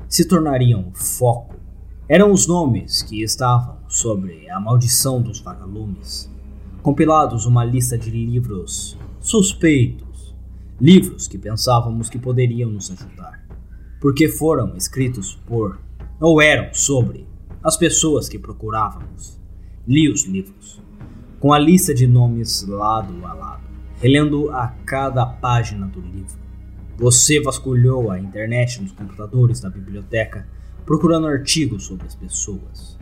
se 0.07 0.25
tornariam 0.25 0.89
o 0.89 0.93
foco 0.93 1.55
eram 2.07 2.31
os 2.31 2.45
nomes 2.45 3.01
que 3.01 3.23
estavam 3.23 3.77
sobre 3.87 4.47
a 4.47 4.59
maldição 4.59 5.19
dos 5.23 5.39
vagalumes, 5.39 6.31
compilados 6.83 7.47
uma 7.47 7.65
lista 7.65 7.97
de 7.97 8.11
livros 8.11 8.95
suspeitos, 9.19 10.08
livros 10.79 11.27
que 11.27 11.37
pensávamos 11.37 12.09
que 12.09 12.17
poderiam 12.17 12.69
nos 12.69 12.89
ajudar, 12.89 13.45
porque 13.99 14.29
foram 14.29 14.75
escritos 14.77 15.35
por 15.45 15.79
ou 16.19 16.41
eram 16.41 16.73
sobre 16.73 17.27
as 17.63 17.75
pessoas 17.75 18.29
que 18.29 18.39
procurávamos. 18.39 19.37
Li 19.87 20.09
os 20.09 20.25
livros, 20.25 20.81
com 21.39 21.51
a 21.51 21.59
lista 21.59 21.93
de 21.93 22.07
nomes 22.07 22.65
lado 22.67 23.25
a 23.25 23.33
lado, 23.33 23.63
relendo 23.95 24.49
a 24.51 24.67
cada 24.85 25.25
página 25.25 25.85
do 25.87 25.99
livro. 25.99 26.39
Você 26.97 27.41
vasculhou 27.41 28.11
a 28.11 28.19
internet 28.19 28.81
nos 28.81 28.91
computadores 28.91 29.59
da 29.59 29.69
biblioteca 29.69 30.47
procurando 30.85 31.27
artigos 31.27 31.85
sobre 31.85 32.07
as 32.07 32.15
pessoas. 32.15 32.97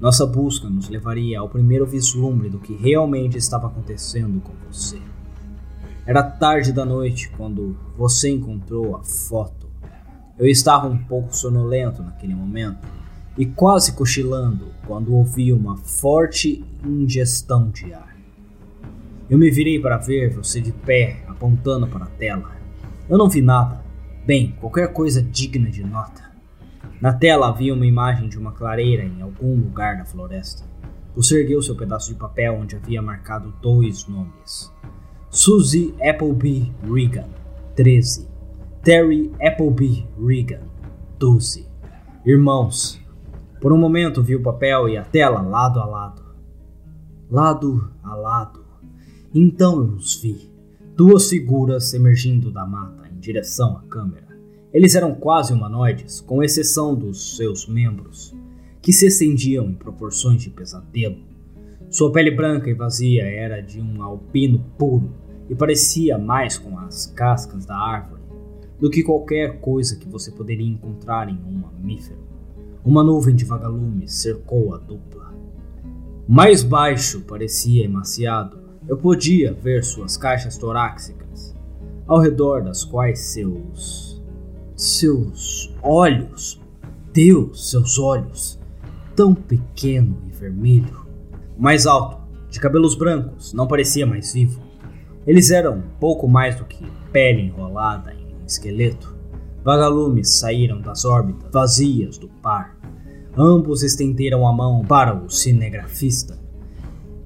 Nossa 0.00 0.26
busca 0.26 0.68
nos 0.68 0.88
levaria 0.88 1.38
ao 1.38 1.48
primeiro 1.48 1.86
vislumbre 1.86 2.48
do 2.48 2.58
que 2.58 2.74
realmente 2.74 3.38
estava 3.38 3.68
acontecendo 3.68 4.40
com 4.40 4.52
você. 4.66 4.98
Era 6.04 6.22
tarde 6.22 6.72
da 6.72 6.84
noite 6.84 7.30
quando 7.36 7.76
você 7.96 8.28
encontrou 8.28 8.96
a 8.96 9.04
foto. 9.04 9.70
Eu 10.36 10.46
estava 10.46 10.88
um 10.88 10.98
pouco 10.98 11.36
sonolento 11.36 12.02
naquele 12.02 12.34
momento 12.34 12.88
e 13.38 13.46
quase 13.46 13.92
cochilando 13.92 14.72
quando 14.84 15.14
ouvi 15.14 15.52
uma 15.52 15.76
forte 15.76 16.64
ingestão 16.84 17.70
de 17.70 17.94
ar. 17.94 18.16
Eu 19.30 19.38
me 19.38 19.48
virei 19.48 19.78
para 19.78 19.96
ver 19.96 20.30
você 20.30 20.60
de 20.60 20.72
pé, 20.72 21.22
apontando 21.28 21.86
para 21.86 22.04
a 22.04 22.08
tela. 22.08 22.50
Eu 23.08 23.16
não 23.16 23.30
vi 23.30 23.40
nada. 23.40 23.80
Bem, 24.26 24.56
qualquer 24.60 24.92
coisa 24.92 25.22
digna 25.22 25.70
de 25.70 25.84
nota. 25.84 26.22
Na 27.00 27.12
tela 27.12 27.48
havia 27.48 27.72
uma 27.72 27.86
imagem 27.86 28.28
de 28.28 28.36
uma 28.36 28.50
clareira 28.50 29.04
em 29.04 29.22
algum 29.22 29.54
lugar 29.54 29.98
da 29.98 30.04
floresta. 30.04 30.64
Você 31.14 31.40
ergueu 31.40 31.62
seu 31.62 31.76
pedaço 31.76 32.12
de 32.12 32.18
papel 32.18 32.54
onde 32.54 32.74
havia 32.74 33.00
marcado 33.00 33.54
dois 33.62 34.06
nomes: 34.08 34.72
Suzy 35.34 35.94
Appleby 36.02 36.70
Regan, 36.84 37.26
13. 37.74 38.28
Terry 38.84 39.32
Appleby 39.40 40.06
Regan, 40.22 40.60
12. 41.18 41.66
Irmãos. 42.26 43.00
Por 43.58 43.72
um 43.72 43.78
momento 43.78 44.22
vi 44.22 44.36
o 44.36 44.42
papel 44.42 44.90
e 44.90 44.98
a 44.98 45.02
tela 45.02 45.40
lado 45.40 45.80
a 45.80 45.86
lado. 45.86 46.22
Lado 47.30 47.90
a 48.02 48.14
lado. 48.14 48.62
Então 49.34 49.80
eu 49.80 49.94
os 49.94 50.20
vi. 50.20 50.50
Duas 50.94 51.30
figuras 51.30 51.94
emergindo 51.94 52.50
da 52.50 52.66
mata 52.66 53.08
em 53.08 53.18
direção 53.18 53.78
à 53.78 53.82
câmera. 53.88 54.38
Eles 54.70 54.94
eram 54.94 55.14
quase 55.14 55.54
humanoides, 55.54 56.20
com 56.20 56.42
exceção 56.42 56.94
dos 56.94 57.36
seus 57.36 57.66
membros, 57.66 58.36
que 58.82 58.92
se 58.92 59.06
estendiam 59.06 59.64
em 59.64 59.74
proporções 59.74 60.42
de 60.42 60.50
pesadelo. 60.50 61.16
Sua 61.88 62.12
pele 62.12 62.30
branca 62.30 62.68
e 62.68 62.74
vazia 62.74 63.24
era 63.24 63.62
de 63.62 63.80
um 63.80 64.02
alpino 64.02 64.62
puro 64.76 65.21
e 65.52 65.54
parecia 65.54 66.16
mais 66.16 66.56
com 66.56 66.78
as 66.78 67.04
cascas 67.04 67.66
da 67.66 67.76
árvore 67.76 68.22
do 68.80 68.88
que 68.88 69.02
qualquer 69.02 69.60
coisa 69.60 69.96
que 69.96 70.08
você 70.08 70.30
poderia 70.30 70.66
encontrar 70.66 71.28
em 71.28 71.38
um 71.46 71.58
mamífero. 71.58 72.20
Uma 72.82 73.04
nuvem 73.04 73.36
de 73.36 73.44
vagalumes 73.44 74.14
cercou 74.14 74.74
a 74.74 74.78
dupla. 74.78 75.34
Mais 76.26 76.62
baixo 76.62 77.20
parecia 77.20 77.84
emaciado. 77.84 78.62
Eu 78.88 78.96
podia 78.96 79.52
ver 79.52 79.84
suas 79.84 80.16
caixas 80.16 80.56
torácicas, 80.56 81.54
ao 82.06 82.18
redor 82.18 82.62
das 82.62 82.82
quais 82.82 83.18
seus 83.18 84.22
seus 84.74 85.70
olhos, 85.82 86.58
Deus, 87.12 87.68
seus 87.68 87.98
olhos, 87.98 88.58
tão 89.14 89.34
pequeno 89.34 90.16
e 90.26 90.32
vermelho. 90.32 91.06
Mais 91.58 91.86
alto, 91.86 92.22
de 92.48 92.58
cabelos 92.58 92.94
brancos, 92.94 93.52
não 93.52 93.68
parecia 93.68 94.06
mais 94.06 94.32
vivo. 94.32 94.71
Eles 95.26 95.50
eram 95.50 95.82
pouco 96.00 96.26
mais 96.26 96.56
do 96.56 96.64
que 96.64 96.84
pele 97.12 97.42
enrolada 97.42 98.12
em 98.12 98.44
esqueleto. 98.46 99.14
Vagalumes 99.64 100.38
saíram 100.38 100.80
das 100.80 101.04
órbitas 101.04 101.50
vazias 101.52 102.18
do 102.18 102.28
par. 102.28 102.76
Ambos 103.36 103.82
estenderam 103.82 104.46
a 104.46 104.52
mão 104.52 104.84
para 104.84 105.14
o 105.14 105.30
cinegrafista. 105.30 106.38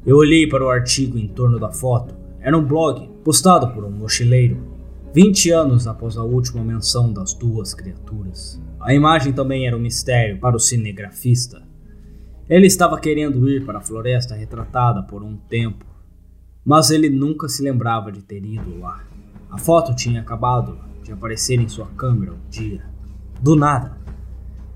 Eu 0.04 0.18
olhei 0.18 0.46
para 0.46 0.64
o 0.64 0.68
artigo 0.68 1.18
em 1.18 1.26
torno 1.26 1.58
da 1.58 1.72
foto. 1.72 2.14
Era 2.40 2.56
um 2.56 2.64
blog 2.64 3.08
postado 3.24 3.72
por 3.72 3.84
um 3.84 3.90
mochileiro 3.90 4.76
20 5.16 5.50
anos 5.50 5.86
após 5.86 6.18
a 6.18 6.22
última 6.22 6.62
menção 6.62 7.10
das 7.10 7.32
duas 7.32 7.72
criaturas. 7.72 8.60
A 8.78 8.92
imagem 8.92 9.32
também 9.32 9.66
era 9.66 9.74
um 9.74 9.80
mistério 9.80 10.38
para 10.38 10.54
o 10.54 10.60
cinegrafista. 10.60 11.62
Ele 12.46 12.66
estava 12.66 13.00
querendo 13.00 13.48
ir 13.48 13.64
para 13.64 13.78
a 13.78 13.80
floresta 13.80 14.34
retratada 14.34 15.02
por 15.04 15.22
um 15.22 15.34
tempo, 15.34 15.85
mas 16.66 16.90
ele 16.90 17.08
nunca 17.08 17.48
se 17.48 17.62
lembrava 17.62 18.10
de 18.10 18.20
ter 18.20 18.44
ido 18.44 18.80
lá. 18.80 19.04
A 19.48 19.56
foto 19.56 19.94
tinha 19.94 20.20
acabado 20.20 20.76
de 21.04 21.12
aparecer 21.12 21.60
em 21.60 21.68
sua 21.68 21.86
câmera 21.86 22.32
um 22.32 22.50
dia. 22.50 22.82
Do 23.40 23.54
nada. 23.54 23.96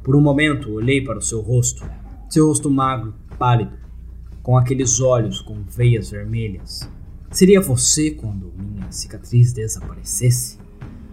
Por 0.00 0.14
um 0.14 0.20
momento 0.20 0.70
olhei 0.70 1.02
para 1.02 1.18
o 1.18 1.22
seu 1.22 1.40
rosto, 1.40 1.84
seu 2.28 2.46
rosto 2.46 2.70
magro, 2.70 3.12
pálido, 3.36 3.76
com 4.40 4.56
aqueles 4.56 5.00
olhos 5.00 5.40
com 5.40 5.64
veias 5.64 6.10
vermelhas. 6.12 6.88
Seria 7.28 7.60
você 7.60 8.12
quando 8.12 8.52
minha 8.56 8.90
cicatriz 8.92 9.52
desaparecesse? 9.52 10.58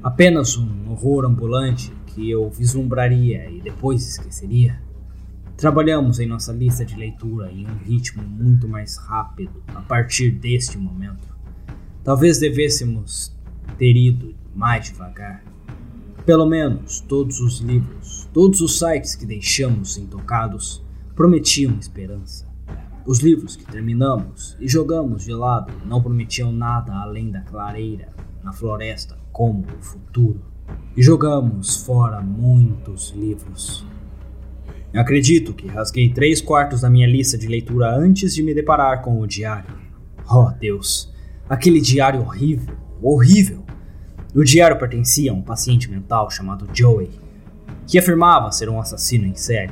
Apenas 0.04 0.58
um 0.58 0.92
horror 0.92 1.26
ambulante 1.26 1.92
que 2.06 2.30
eu 2.30 2.50
vislumbraria 2.52 3.50
e 3.50 3.60
depois 3.62 4.08
esqueceria? 4.08 4.80
Trabalhamos 5.58 6.20
em 6.20 6.28
nossa 6.28 6.54
lista 6.54 6.86
de 6.86 6.96
leitura 6.96 7.52
em 7.52 7.66
um 7.66 7.78
ritmo 7.78 8.22
muito 8.22 8.68
mais 8.68 8.96
rápido 8.96 9.64
a 9.70 9.82
partir 9.82 10.30
deste 10.30 10.78
momento. 10.78 11.36
Talvez 12.04 12.38
devêssemos 12.38 13.36
ter 13.76 13.98
ido 13.98 14.36
mais 14.54 14.86
devagar. 14.86 15.44
Pelo 16.28 16.46
menos 16.46 17.00
todos 17.00 17.40
os 17.40 17.58
livros, 17.58 18.30
todos 18.32 18.62
os 18.62 18.78
sites 18.78 19.16
que 19.16 19.26
deixamos 19.26 19.98
intocados 19.98 20.86
prometiam 21.16 21.76
esperança. 21.80 22.46
Os 23.04 23.20
livros 23.22 23.56
que 23.56 23.66
terminamos 23.66 24.56
e 24.60 24.68
jogamos 24.68 25.24
de 25.26 25.34
lado 25.34 25.74
não 25.88 26.04
prometiam 26.04 26.52
nada 26.52 26.94
além 26.94 27.32
da 27.32 27.42
clareira 27.42 28.14
na 28.44 28.54
floresta 28.54 29.18
como 29.32 29.66
o 29.66 29.82
futuro. 29.84 30.40
E 30.96 31.02
jogamos 31.02 31.78
fora 31.84 32.22
muitos 32.22 33.10
livros. 33.10 33.87
Acredito 34.98 35.54
que 35.54 35.68
rasguei 35.68 36.10
três 36.10 36.42
quartos 36.42 36.82
da 36.82 36.90
minha 36.90 37.06
lista 37.06 37.38
de 37.38 37.46
leitura 37.48 37.96
antes 37.96 38.34
de 38.34 38.42
me 38.42 38.52
deparar 38.52 39.04
com 39.04 39.20
o 39.20 39.28
diário. 39.28 39.76
Oh 40.28 40.50
Deus, 40.60 41.14
aquele 41.48 41.80
diário 41.80 42.22
horrível, 42.22 42.76
horrível. 43.00 43.64
O 44.34 44.44
diário 44.44 44.80
pertencia 44.80 45.32
a 45.32 45.36
um 45.36 45.42
paciente 45.44 45.88
mental 45.88 46.32
chamado 46.32 46.68
Joey, 46.74 47.12
que 47.86 48.00
afirmava 48.00 48.52
ser 48.52 48.70
um 48.70 48.80
assassino 48.80 49.28
em 49.28 49.36
série. 49.36 49.72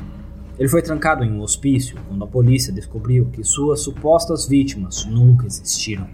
Ele 0.60 0.70
foi 0.70 0.84
trancado 0.84 1.24
em 1.24 1.32
um 1.32 1.42
hospício 1.42 1.98
quando 2.08 2.24
a 2.24 2.28
polícia 2.28 2.72
descobriu 2.72 3.26
que 3.26 3.44
suas 3.44 3.80
supostas 3.80 4.48
vítimas 4.48 5.06
nunca 5.06 5.48
existiram. 5.48 6.08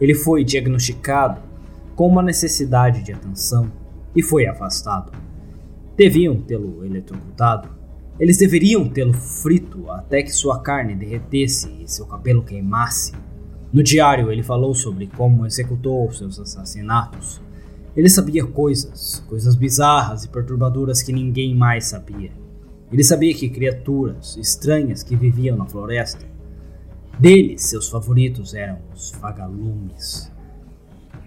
Ele 0.00 0.16
foi 0.16 0.42
diagnosticado 0.42 1.40
com 1.94 2.08
uma 2.08 2.24
necessidade 2.24 3.04
de 3.04 3.12
atenção 3.12 3.70
e 4.16 4.20
foi 4.20 4.46
afastado. 4.46 5.12
Deviam 5.96 6.42
tê-lo 6.42 6.84
eletrocutado 6.84 7.81
eles 8.22 8.36
deveriam 8.36 8.88
tê-lo 8.88 9.12
frito 9.12 9.90
até 9.90 10.22
que 10.22 10.30
sua 10.30 10.60
carne 10.60 10.94
derretesse 10.94 11.68
e 11.82 11.90
seu 11.90 12.06
cabelo 12.06 12.44
queimasse. 12.44 13.12
No 13.72 13.82
diário, 13.82 14.30
ele 14.30 14.44
falou 14.44 14.76
sobre 14.76 15.08
como 15.08 15.44
executou 15.44 16.08
seus 16.12 16.38
assassinatos. 16.38 17.42
Ele 17.96 18.08
sabia 18.08 18.46
coisas, 18.46 19.24
coisas 19.26 19.56
bizarras 19.56 20.22
e 20.22 20.28
perturbadoras 20.28 21.02
que 21.02 21.12
ninguém 21.12 21.52
mais 21.52 21.86
sabia. 21.86 22.30
Ele 22.92 23.02
sabia 23.02 23.34
que 23.34 23.50
criaturas 23.50 24.36
estranhas 24.36 25.02
que 25.02 25.16
viviam 25.16 25.56
na 25.56 25.66
floresta. 25.66 26.24
Deles, 27.18 27.62
seus 27.62 27.88
favoritos 27.88 28.54
eram 28.54 28.78
os 28.94 29.10
vagalumes. 29.20 30.30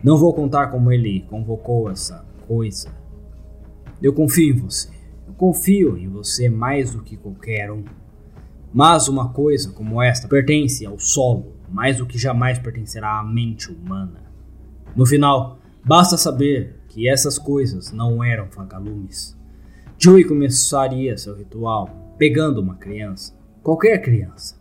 Não 0.01 0.17
vou 0.17 0.33
contar 0.33 0.67
como 0.67 0.93
ele 0.93 1.25
convocou 1.29 1.91
essa 1.91 2.25
coisa. 2.47 2.87
Eu 4.01 4.13
confio 4.13 4.55
em 4.55 4.57
você. 4.57 4.94
Confio 5.37 5.97
em 5.97 6.07
você 6.07 6.49
mais 6.49 6.91
do 6.91 7.01
que 7.01 7.17
qualquer 7.17 7.71
um. 7.71 7.83
Mas 8.73 9.07
uma 9.07 9.29
coisa 9.29 9.71
como 9.71 10.01
esta 10.01 10.27
pertence 10.27 10.85
ao 10.85 10.97
solo 10.97 11.55
mais 11.69 11.97
do 11.97 12.05
que 12.05 12.17
jamais 12.17 12.59
pertencerá 12.59 13.19
à 13.19 13.23
mente 13.23 13.71
humana. 13.71 14.23
No 14.95 15.05
final, 15.05 15.59
basta 15.83 16.17
saber 16.17 16.79
que 16.87 17.09
essas 17.09 17.37
coisas 17.37 17.91
não 17.91 18.23
eram 18.23 18.47
vagalumes. 18.49 19.37
Joey 19.97 20.23
começaria 20.23 21.17
seu 21.17 21.35
ritual 21.35 22.15
pegando 22.17 22.61
uma 22.61 22.75
criança, 22.75 23.33
qualquer 23.61 24.01
criança, 24.01 24.55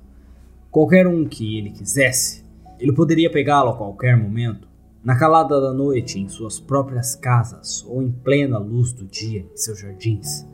qualquer 0.71 1.07
um 1.07 1.25
que 1.25 1.57
ele 1.57 1.71
quisesse. 1.71 2.45
Ele 2.81 2.93
poderia 2.93 3.31
pegá-lo 3.31 3.71
a 3.71 3.77
qualquer 3.77 4.17
momento, 4.17 4.67
na 5.05 5.17
calada 5.17 5.61
da 5.61 5.73
noite, 5.73 6.19
em 6.19 6.29
suas 6.29 6.59
próprias 6.59 7.15
casas 7.15 7.85
ou 7.87 8.03
em 8.03 8.11
plena 8.11 8.59
luz 8.59 8.93
do 8.93 9.07
dia 9.07 9.47
em 9.53 9.57
seus 9.57 9.79
jardins. 9.79 10.45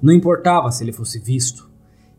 Não 0.00 0.12
importava 0.12 0.70
se 0.70 0.84
ele 0.84 0.92
fosse 0.92 1.18
visto. 1.18 1.70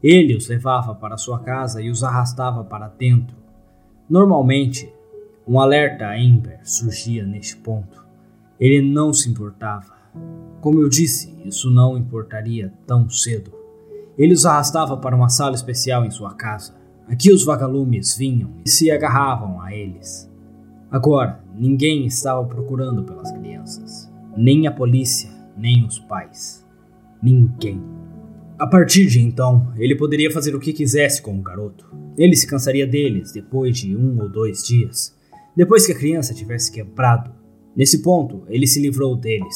Ele 0.01 0.35
os 0.35 0.47
levava 0.47 0.93
para 0.93 1.17
sua 1.17 1.39
casa 1.39 1.81
e 1.81 1.89
os 1.89 2.03
arrastava 2.03 2.63
para 2.63 2.87
dentro. 2.87 3.35
Normalmente, 4.09 4.91
um 5.47 5.59
alerta 5.59 6.11
Amber 6.11 6.59
surgia 6.63 7.25
neste 7.25 7.57
ponto. 7.57 8.05
Ele 8.59 8.81
não 8.81 9.13
se 9.13 9.29
importava. 9.29 9.93
Como 10.61 10.79
eu 10.79 10.89
disse, 10.89 11.35
isso 11.43 11.69
não 11.69 11.97
importaria 11.97 12.73
tão 12.85 13.09
cedo. 13.09 13.51
Ele 14.17 14.33
os 14.33 14.45
arrastava 14.45 14.97
para 14.97 15.15
uma 15.15 15.29
sala 15.29 15.55
especial 15.55 16.05
em 16.05 16.11
sua 16.11 16.33
casa. 16.33 16.75
Aqui 17.07 17.31
os 17.31 17.43
vagalumes 17.43 18.15
vinham 18.15 18.51
e 18.65 18.69
se 18.69 18.89
agarravam 18.89 19.61
a 19.61 19.73
eles. 19.75 20.31
Agora, 20.89 21.43
ninguém 21.53 22.05
estava 22.05 22.43
procurando 22.45 23.03
pelas 23.03 23.31
crianças, 23.31 24.11
nem 24.35 24.65
a 24.65 24.71
polícia, 24.71 25.29
nem 25.57 25.85
os 25.85 25.99
pais 25.99 26.64
ninguém. 27.21 27.81
A 28.57 28.65
partir 28.65 29.07
de 29.07 29.19
então, 29.19 29.73
ele 29.77 29.95
poderia 29.95 30.31
fazer 30.31 30.55
o 30.55 30.59
que 30.59 30.71
quisesse 30.71 31.21
com 31.21 31.37
o 31.37 31.41
garoto. 31.41 31.93
Ele 32.17 32.35
se 32.35 32.47
cansaria 32.47 32.87
deles 32.87 33.31
depois 33.31 33.77
de 33.77 33.95
um 33.95 34.21
ou 34.21 34.29
dois 34.29 34.63
dias, 34.63 35.13
depois 35.55 35.85
que 35.85 35.91
a 35.91 35.97
criança 35.97 36.33
tivesse 36.33 36.71
quebrado. 36.71 37.31
Nesse 37.75 38.01
ponto, 38.01 38.43
ele 38.47 38.65
se 38.65 38.81
livrou 38.81 39.15
deles. 39.15 39.55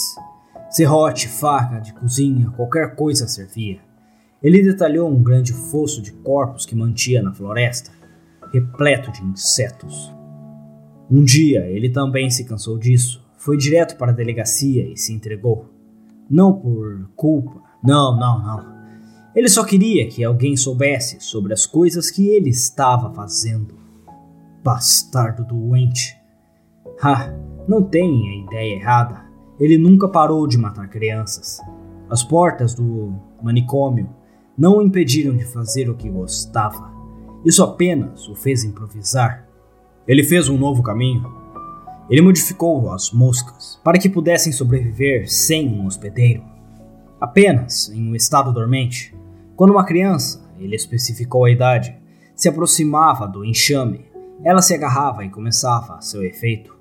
Serrote, 0.69 1.27
faca 1.27 1.79
de 1.79 1.93
cozinha, 1.93 2.51
qualquer 2.51 2.95
coisa 2.95 3.27
servia. 3.27 3.79
Ele 4.43 4.61
detalhou 4.61 5.09
um 5.09 5.23
grande 5.23 5.53
fosso 5.53 6.01
de 6.01 6.11
corpos 6.11 6.65
que 6.65 6.75
mantinha 6.75 7.21
na 7.21 7.33
floresta, 7.33 7.91
repleto 8.51 9.11
de 9.11 9.23
insetos. 9.23 10.13
Um 11.09 11.23
dia, 11.23 11.65
ele 11.67 11.89
também 11.89 12.29
se 12.29 12.43
cansou 12.43 12.77
disso, 12.77 13.25
foi 13.37 13.57
direto 13.57 13.97
para 13.97 14.11
a 14.11 14.15
delegacia 14.15 14.87
e 14.87 14.97
se 14.97 15.13
entregou. 15.13 15.78
Não 16.29 16.53
por 16.53 17.09
culpa. 17.15 17.61
Não, 17.83 18.17
não, 18.17 18.41
não. 18.41 18.79
Ele 19.35 19.47
só 19.47 19.63
queria 19.63 20.07
que 20.07 20.23
alguém 20.23 20.57
soubesse 20.57 21.19
sobre 21.19 21.53
as 21.53 21.65
coisas 21.65 22.11
que 22.11 22.27
ele 22.27 22.49
estava 22.49 23.13
fazendo. 23.13 23.75
Bastardo 24.63 25.43
doente. 25.43 26.17
Ah, 27.01 27.33
não 27.67 27.81
tem 27.81 28.29
a 28.29 28.45
ideia 28.45 28.75
errada. 28.75 29.25
Ele 29.59 29.77
nunca 29.77 30.07
parou 30.07 30.47
de 30.47 30.57
matar 30.57 30.89
crianças. 30.89 31.59
As 32.09 32.23
portas 32.23 32.73
do 32.73 33.13
manicômio 33.41 34.09
não 34.57 34.77
o 34.77 34.81
impediram 34.81 35.37
de 35.37 35.45
fazer 35.45 35.89
o 35.89 35.95
que 35.95 36.09
gostava. 36.09 36.91
Isso 37.45 37.63
apenas 37.63 38.27
o 38.27 38.35
fez 38.35 38.63
improvisar. 38.63 39.47
Ele 40.07 40.23
fez 40.23 40.49
um 40.49 40.57
novo 40.57 40.83
caminho, 40.83 41.38
ele 42.09 42.21
modificou 42.21 42.91
as 42.91 43.11
moscas 43.11 43.79
para 43.83 43.99
que 43.99 44.09
pudessem 44.09 44.51
sobreviver 44.51 45.31
sem 45.31 45.69
um 45.69 45.85
hospedeiro, 45.85 46.43
apenas 47.21 47.89
em 47.89 48.09
um 48.09 48.15
estado 48.15 48.51
dormente. 48.51 49.15
Quando 49.55 49.71
uma 49.71 49.85
criança, 49.85 50.41
ele 50.57 50.75
especificou 50.75 51.45
a 51.45 51.51
idade, 51.51 51.95
se 52.35 52.49
aproximava 52.49 53.27
do 53.27 53.45
enxame, 53.45 54.05
ela 54.43 54.61
se 54.61 54.73
agarrava 54.73 55.23
e 55.23 55.29
começava 55.29 56.01
seu 56.01 56.23
efeito. 56.23 56.75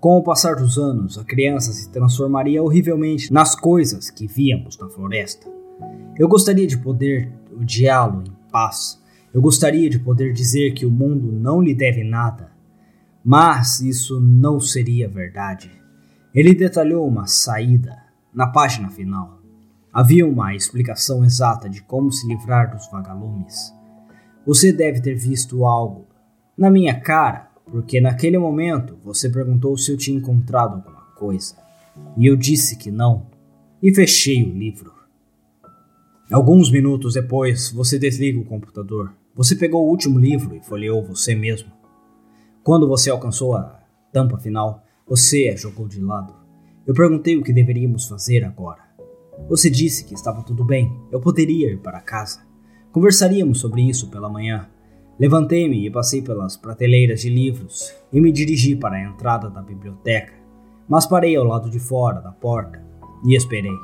Com 0.00 0.18
o 0.18 0.22
passar 0.22 0.56
dos 0.56 0.76
anos, 0.76 1.18
a 1.18 1.24
criança 1.24 1.72
se 1.72 1.88
transformaria 1.90 2.62
horrivelmente 2.62 3.32
nas 3.32 3.54
coisas 3.54 4.10
que 4.10 4.26
víamos 4.26 4.76
na 4.76 4.88
floresta. 4.88 5.46
Eu 6.18 6.28
gostaria 6.28 6.66
de 6.66 6.78
poder 6.78 7.32
odiá-lo 7.52 8.22
em 8.26 8.32
paz. 8.50 9.00
Eu 9.32 9.40
gostaria 9.40 9.88
de 9.88 9.98
poder 9.98 10.32
dizer 10.32 10.72
que 10.72 10.84
o 10.84 10.90
mundo 10.90 11.30
não 11.32 11.62
lhe 11.62 11.74
deve 11.74 12.02
nada 12.02 12.53
mas 13.24 13.80
isso 13.80 14.20
não 14.20 14.60
seria 14.60 15.08
verdade. 15.08 15.70
Ele 16.34 16.54
detalhou 16.54 17.08
uma 17.08 17.26
saída 17.26 17.96
na 18.34 18.48
página 18.48 18.90
final. 18.90 19.40
Havia 19.92 20.26
uma 20.26 20.54
explicação 20.54 21.24
exata 21.24 21.68
de 21.68 21.82
como 21.82 22.12
se 22.12 22.26
livrar 22.26 22.70
dos 22.70 22.90
vagalumes. 22.90 23.72
Você 24.44 24.72
deve 24.72 25.00
ter 25.00 25.14
visto 25.14 25.64
algo 25.64 26.06
na 26.58 26.68
minha 26.70 27.00
cara, 27.00 27.48
porque 27.64 28.00
naquele 28.00 28.36
momento 28.36 28.98
você 29.02 29.30
perguntou 29.30 29.78
se 29.78 29.90
eu 29.90 29.96
tinha 29.96 30.18
encontrado 30.18 30.74
alguma 30.74 31.06
coisa. 31.16 31.56
E 32.16 32.26
eu 32.26 32.36
disse 32.36 32.76
que 32.76 32.90
não, 32.90 33.26
e 33.82 33.94
fechei 33.94 34.42
o 34.42 34.52
livro. 34.52 34.92
Alguns 36.30 36.70
minutos 36.70 37.14
depois, 37.14 37.70
você 37.70 37.98
desliga 37.98 38.38
o 38.40 38.44
computador. 38.44 39.14
Você 39.34 39.54
pegou 39.54 39.86
o 39.86 39.90
último 39.90 40.18
livro 40.18 40.56
e 40.56 40.60
folheou 40.60 41.04
você 41.04 41.34
mesmo. 41.34 41.73
Quando 42.64 42.88
você 42.88 43.10
alcançou 43.10 43.54
a 43.54 43.78
tampa 44.10 44.38
final, 44.38 44.82
você 45.06 45.50
a 45.52 45.56
jogou 45.56 45.86
de 45.86 46.00
lado. 46.00 46.34
Eu 46.86 46.94
perguntei 46.94 47.36
o 47.36 47.42
que 47.42 47.52
deveríamos 47.52 48.08
fazer 48.08 48.42
agora. 48.42 48.80
Você 49.50 49.68
disse 49.68 50.02
que 50.02 50.14
estava 50.14 50.42
tudo 50.42 50.64
bem, 50.64 50.90
eu 51.12 51.20
poderia 51.20 51.70
ir 51.70 51.80
para 51.80 52.00
casa. 52.00 52.40
Conversaríamos 52.90 53.60
sobre 53.60 53.82
isso 53.82 54.08
pela 54.08 54.30
manhã. 54.30 54.66
Levantei-me 55.20 55.86
e 55.86 55.90
passei 55.90 56.22
pelas 56.22 56.56
prateleiras 56.56 57.20
de 57.20 57.28
livros 57.28 57.94
e 58.10 58.18
me 58.18 58.32
dirigi 58.32 58.74
para 58.74 58.96
a 58.96 59.02
entrada 59.02 59.50
da 59.50 59.60
biblioteca, 59.60 60.32
mas 60.88 61.04
parei 61.04 61.36
ao 61.36 61.44
lado 61.44 61.68
de 61.68 61.78
fora 61.78 62.22
da 62.22 62.32
porta 62.32 62.82
e 63.26 63.36
esperei. 63.36 63.76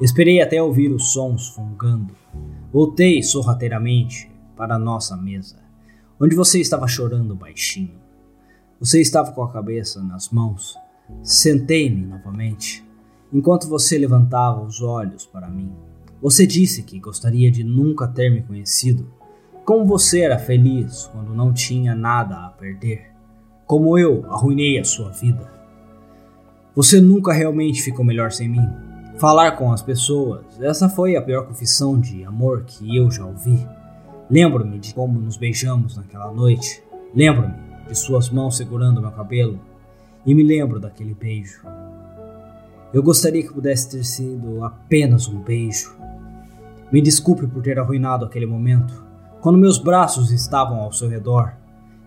Esperei 0.00 0.40
até 0.40 0.62
ouvir 0.62 0.92
os 0.92 1.12
sons 1.12 1.48
fungando. 1.48 2.14
Voltei 2.72 3.24
sorrateiramente 3.24 4.30
para 4.56 4.76
a 4.76 4.78
nossa 4.78 5.16
mesa, 5.16 5.58
onde 6.20 6.36
você 6.36 6.60
estava 6.60 6.86
chorando 6.86 7.34
baixinho. 7.34 8.03
Você 8.84 9.00
estava 9.00 9.32
com 9.32 9.42
a 9.42 9.50
cabeça 9.50 10.02
nas 10.02 10.28
mãos. 10.28 10.76
Sentei-me 11.22 12.04
novamente, 12.04 12.84
enquanto 13.32 13.66
você 13.66 13.96
levantava 13.96 14.60
os 14.60 14.82
olhos 14.82 15.24
para 15.24 15.48
mim. 15.48 15.72
Você 16.20 16.46
disse 16.46 16.82
que 16.82 17.00
gostaria 17.00 17.50
de 17.50 17.64
nunca 17.64 18.06
ter 18.06 18.28
me 18.28 18.42
conhecido 18.42 19.10
como 19.64 19.86
você 19.86 20.20
era 20.20 20.38
feliz 20.38 21.08
quando 21.10 21.34
não 21.34 21.50
tinha 21.50 21.94
nada 21.94 22.44
a 22.44 22.50
perder. 22.50 23.06
Como 23.64 23.96
eu 23.96 24.30
arruinei 24.30 24.78
a 24.78 24.84
sua 24.84 25.08
vida. 25.12 25.50
Você 26.76 27.00
nunca 27.00 27.32
realmente 27.32 27.80
ficou 27.80 28.04
melhor 28.04 28.32
sem 28.32 28.50
mim. 28.50 28.68
Falar 29.16 29.52
com 29.52 29.72
as 29.72 29.80
pessoas, 29.80 30.60
essa 30.60 30.90
foi 30.90 31.16
a 31.16 31.22
pior 31.22 31.46
confissão 31.46 31.98
de 31.98 32.22
amor 32.22 32.64
que 32.64 32.94
eu 32.94 33.10
já 33.10 33.24
ouvi. 33.24 33.66
Lembro-me 34.28 34.78
de 34.78 34.92
como 34.92 35.18
nos 35.18 35.38
beijamos 35.38 35.96
naquela 35.96 36.30
noite. 36.30 36.82
Lembro-me 37.14 37.73
de 37.88 37.94
suas 37.94 38.30
mãos 38.30 38.56
segurando 38.56 39.00
meu 39.00 39.10
cabelo. 39.10 39.60
E 40.26 40.34
me 40.34 40.42
lembro 40.42 40.80
daquele 40.80 41.14
beijo. 41.14 41.62
Eu 42.92 43.02
gostaria 43.02 43.42
que 43.42 43.52
pudesse 43.52 43.90
ter 43.90 44.04
sido 44.04 44.64
apenas 44.64 45.28
um 45.28 45.40
beijo. 45.40 45.96
Me 46.90 47.02
desculpe 47.02 47.46
por 47.46 47.62
ter 47.62 47.78
arruinado 47.78 48.24
aquele 48.24 48.46
momento. 48.46 49.04
Quando 49.40 49.58
meus 49.58 49.78
braços 49.78 50.30
estavam 50.30 50.80
ao 50.80 50.92
seu 50.92 51.08
redor, 51.08 51.52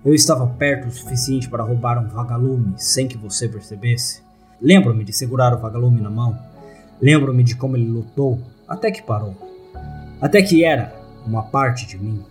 eu 0.03 0.13
estava 0.13 0.47
perto 0.47 0.87
o 0.87 0.91
suficiente 0.91 1.49
para 1.49 1.63
roubar 1.63 2.01
um 2.01 2.07
vagalume 2.07 2.73
sem 2.77 3.07
que 3.07 3.17
você 3.17 3.47
percebesse. 3.49 4.23
Lembro-me 4.61 5.03
de 5.03 5.11
segurar 5.11 5.53
o 5.53 5.59
vagalume 5.59 5.99
na 5.99 6.09
mão. 6.09 6.37
Lembro-me 7.01 7.43
de 7.43 7.55
como 7.55 7.75
ele 7.75 7.87
lutou 7.87 8.39
até 8.67 8.89
que 8.89 9.03
parou. 9.03 9.35
Até 10.21 10.41
que 10.41 10.63
era 10.63 10.95
uma 11.25 11.43
parte 11.43 11.85
de 11.85 11.97
mim. 11.97 12.23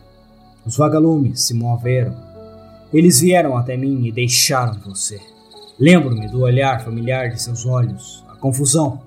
Os 0.65 0.77
vagalumes 0.77 1.43
se 1.43 1.55
moveram. 1.55 2.26
Eles 2.97 3.21
vieram 3.21 3.59
até 3.59 3.77
mim 3.77 4.07
e 4.07 4.11
deixaram 4.11 4.81
você. 4.81 5.21
Lembro-me 5.79 6.31
do 6.31 6.41
olhar 6.41 6.83
familiar 6.83 7.29
de 7.29 7.43
seus 7.43 7.67
olhos, 7.67 8.25
a 8.27 8.35
confusão. 8.37 9.03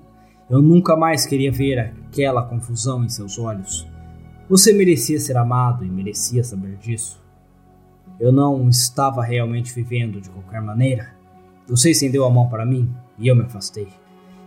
Eu 0.48 0.62
nunca 0.62 0.94
mais 0.94 1.26
queria 1.26 1.50
ver 1.50 1.80
aquela 1.80 2.44
confusão 2.44 3.02
em 3.02 3.08
seus 3.08 3.36
olhos. 3.36 3.88
Você 4.48 4.72
merecia 4.72 5.18
ser 5.18 5.36
amado 5.36 5.84
e 5.84 5.90
merecia 5.90 6.44
saber 6.44 6.76
disso. 6.76 7.20
Eu 8.20 8.30
não 8.30 8.68
estava 8.68 9.24
realmente 9.24 9.74
vivendo 9.74 10.20
de 10.20 10.30
qualquer 10.30 10.62
maneira. 10.62 11.12
Você 11.66 11.90
estendeu 11.90 12.24
a 12.24 12.30
mão 12.30 12.48
para 12.48 12.64
mim 12.64 12.94
e 13.18 13.26
eu 13.26 13.34
me 13.34 13.42
afastei. 13.42 13.88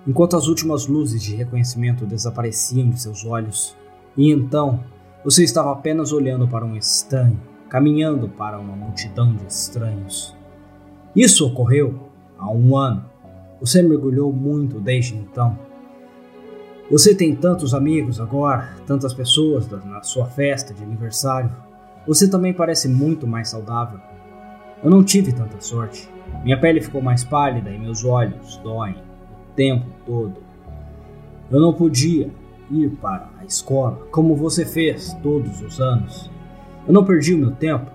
Enquanto 0.07 0.37
as 0.37 0.47
últimas 0.47 0.87
luzes 0.87 1.21
de 1.21 1.35
reconhecimento 1.35 2.05
desapareciam 2.05 2.89
de 2.89 3.01
seus 3.01 3.25
olhos, 3.25 3.75
e 4.15 4.31
então 4.31 4.81
você 5.21 5.43
estava 5.43 5.73
apenas 5.73 6.13
olhando 6.13 6.47
para 6.47 6.63
um 6.63 6.77
estranho, 6.77 7.37
caminhando 7.73 8.29
para 8.29 8.59
uma 8.59 8.75
multidão 8.75 9.33
de 9.33 9.47
estranhos. 9.47 10.37
Isso 11.15 11.47
ocorreu 11.47 12.07
há 12.37 12.47
um 12.51 12.77
ano. 12.77 13.03
Você 13.59 13.81
mergulhou 13.81 14.31
muito 14.31 14.79
desde 14.79 15.15
então. 15.15 15.57
Você 16.91 17.15
tem 17.15 17.35
tantos 17.35 17.73
amigos 17.73 18.21
agora, 18.21 18.75
tantas 18.85 19.11
pessoas 19.11 19.67
na 19.85 20.03
sua 20.03 20.27
festa 20.27 20.71
de 20.71 20.83
aniversário. 20.83 21.49
Você 22.05 22.29
também 22.29 22.53
parece 22.53 22.87
muito 22.87 23.25
mais 23.25 23.49
saudável. 23.49 23.99
Eu 24.83 24.91
não 24.91 25.03
tive 25.03 25.33
tanta 25.33 25.59
sorte. 25.59 26.07
Minha 26.43 26.59
pele 26.59 26.79
ficou 26.79 27.01
mais 27.01 27.23
pálida 27.23 27.71
e 27.71 27.79
meus 27.79 28.05
olhos 28.05 28.57
doem 28.57 28.93
o 28.93 29.55
tempo 29.55 29.87
todo. 30.05 30.35
Eu 31.49 31.59
não 31.59 31.73
podia 31.73 32.29
ir 32.69 32.91
para 33.01 33.31
a 33.39 33.45
escola 33.45 33.97
como 34.11 34.35
você 34.35 34.63
fez 34.63 35.17
todos 35.23 35.59
os 35.59 35.81
anos. 35.81 36.32
Eu 36.87 36.93
não 36.93 37.05
perdi 37.05 37.33
o 37.33 37.37
meu 37.37 37.51
tempo. 37.51 37.89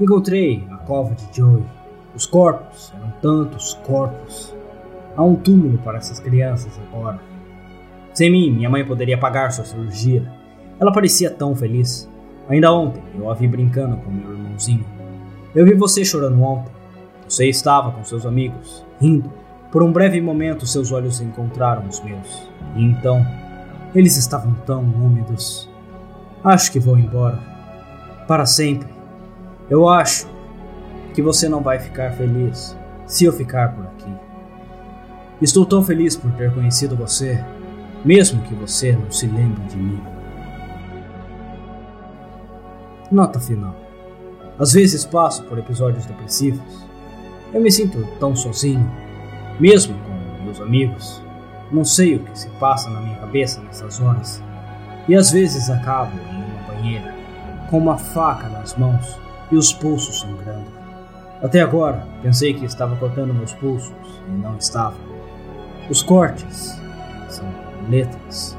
Encontrei 0.00 0.64
a 0.70 0.76
cova 0.76 1.14
de 1.14 1.36
Joey. 1.36 1.64
Os 2.14 2.26
corpos 2.26 2.92
eram 2.96 3.12
tantos 3.20 3.74
corpos. 3.84 4.54
Há 5.16 5.22
um 5.22 5.34
túmulo 5.34 5.78
para 5.78 5.98
essas 5.98 6.20
crianças 6.20 6.78
agora. 6.88 7.20
Sem 8.14 8.30
mim, 8.30 8.50
minha 8.50 8.70
mãe 8.70 8.84
poderia 8.84 9.18
pagar 9.18 9.50
sua 9.50 9.64
cirurgia. 9.64 10.30
Ela 10.78 10.92
parecia 10.92 11.30
tão 11.30 11.54
feliz. 11.54 12.08
Ainda 12.48 12.72
ontem, 12.72 13.02
eu 13.14 13.30
a 13.30 13.34
vi 13.34 13.48
brincando 13.48 13.96
com 13.96 14.10
meu 14.10 14.32
irmãozinho. 14.32 14.84
Eu 15.54 15.64
vi 15.64 15.74
você 15.74 16.04
chorando 16.04 16.42
ontem. 16.42 16.72
Você 17.28 17.48
estava 17.48 17.92
com 17.92 18.04
seus 18.04 18.26
amigos, 18.26 18.84
rindo. 19.00 19.32
Por 19.70 19.82
um 19.82 19.90
breve 19.92 20.20
momento, 20.20 20.66
seus 20.66 20.92
olhos 20.92 21.20
encontraram 21.20 21.86
os 21.88 22.00
meus. 22.02 22.46
E 22.76 22.84
então, 22.84 23.24
eles 23.94 24.16
estavam 24.16 24.54
tão 24.66 24.82
úmidos. 24.82 25.68
Acho 26.44 26.70
que 26.72 26.78
vou 26.78 26.98
embora. 26.98 27.51
Para 28.26 28.46
sempre. 28.46 28.88
Eu 29.68 29.88
acho 29.88 30.26
que 31.14 31.22
você 31.22 31.48
não 31.48 31.62
vai 31.62 31.78
ficar 31.78 32.12
feliz 32.12 32.76
se 33.06 33.24
eu 33.24 33.32
ficar 33.32 33.74
por 33.74 33.84
aqui. 33.86 34.12
Estou 35.40 35.66
tão 35.66 35.82
feliz 35.82 36.16
por 36.16 36.30
ter 36.32 36.52
conhecido 36.54 36.96
você 36.96 37.42
mesmo 38.04 38.42
que 38.42 38.54
você 38.54 38.92
não 38.92 39.10
se 39.10 39.26
lembre 39.26 39.62
de 39.64 39.76
mim. 39.76 40.00
Nota 43.10 43.38
final. 43.38 43.76
Às 44.58 44.72
vezes 44.72 45.04
passo 45.04 45.44
por 45.44 45.58
episódios 45.58 46.06
depressivos. 46.06 46.86
Eu 47.52 47.60
me 47.60 47.70
sinto 47.70 48.06
tão 48.18 48.34
sozinho, 48.34 48.90
mesmo 49.60 49.94
com 50.00 50.44
meus 50.44 50.60
amigos. 50.60 51.22
Não 51.70 51.84
sei 51.84 52.16
o 52.16 52.20
que 52.20 52.38
se 52.38 52.48
passa 52.58 52.90
na 52.90 53.00
minha 53.00 53.16
cabeça 53.18 53.60
nessas 53.60 54.00
horas. 54.00 54.42
E 55.08 55.14
às 55.14 55.30
vezes 55.30 55.70
acabo 55.70 56.12
em 56.30 56.44
uma 56.44 56.74
banheira, 56.74 57.14
com 57.72 57.78
uma 57.78 57.96
faca 57.96 58.50
nas 58.50 58.76
mãos 58.76 59.18
e 59.50 59.56
os 59.56 59.72
pulsos 59.72 60.20
sangrando. 60.20 60.66
Até 61.42 61.62
agora, 61.62 62.06
pensei 62.20 62.52
que 62.52 62.66
estava 62.66 62.94
cortando 62.96 63.32
meus 63.32 63.54
pulsos 63.54 64.20
e 64.28 64.30
não 64.30 64.58
estava. 64.58 64.94
Os 65.88 66.02
cortes 66.02 66.78
são 67.30 67.46
letras. 67.88 68.58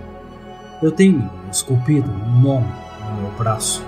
Eu 0.81 0.91
tenho 0.91 1.29
esculpido 1.51 2.09
um 2.09 2.41
nome 2.41 2.67
no 3.07 3.21
meu 3.21 3.31
braço. 3.37 3.85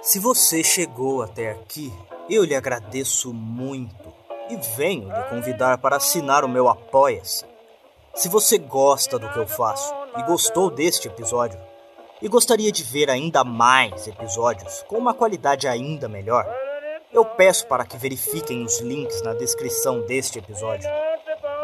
Se 0.00 0.20
você 0.20 0.62
chegou 0.62 1.22
até 1.22 1.50
aqui, 1.50 1.92
eu 2.30 2.44
lhe 2.44 2.54
agradeço 2.54 3.34
muito 3.34 4.12
e 4.48 4.56
venho 4.76 5.08
lhe 5.08 5.22
convidar 5.24 5.78
para 5.78 5.96
assinar 5.96 6.44
o 6.44 6.48
meu 6.48 6.68
Apoia-se. 6.68 7.44
Se 8.14 8.28
você 8.28 8.58
gosta 8.58 9.18
do 9.18 9.28
que 9.28 9.38
eu 9.38 9.46
faço 9.46 9.92
e 10.16 10.22
gostou 10.22 10.70
deste 10.70 11.08
episódio, 11.08 11.58
e 12.22 12.28
gostaria 12.28 12.70
de 12.70 12.82
ver 12.84 13.10
ainda 13.10 13.42
mais 13.44 14.06
episódios 14.06 14.84
com 14.88 14.96
uma 14.96 15.14
qualidade 15.14 15.66
ainda 15.66 16.08
melhor, 16.08 16.46
eu 17.12 17.24
peço 17.24 17.66
para 17.66 17.84
que 17.84 17.96
verifiquem 17.96 18.64
os 18.64 18.80
links 18.80 19.22
na 19.22 19.34
descrição 19.34 20.02
deste 20.02 20.38
episódio, 20.38 20.88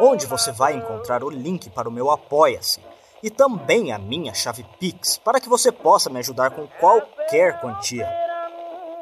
onde 0.00 0.26
você 0.26 0.50
vai 0.50 0.74
encontrar 0.74 1.22
o 1.22 1.30
link 1.30 1.70
para 1.70 1.88
o 1.88 1.92
meu 1.92 2.10
Apoia-se 2.10 2.80
e 3.22 3.30
também 3.30 3.92
a 3.92 3.98
minha 3.98 4.34
chave 4.34 4.66
Pix 4.78 5.18
para 5.18 5.40
que 5.40 5.48
você 5.48 5.70
possa 5.70 6.10
me 6.10 6.18
ajudar 6.18 6.50
com 6.50 6.66
qualquer 6.78 7.60
quantia. 7.60 8.23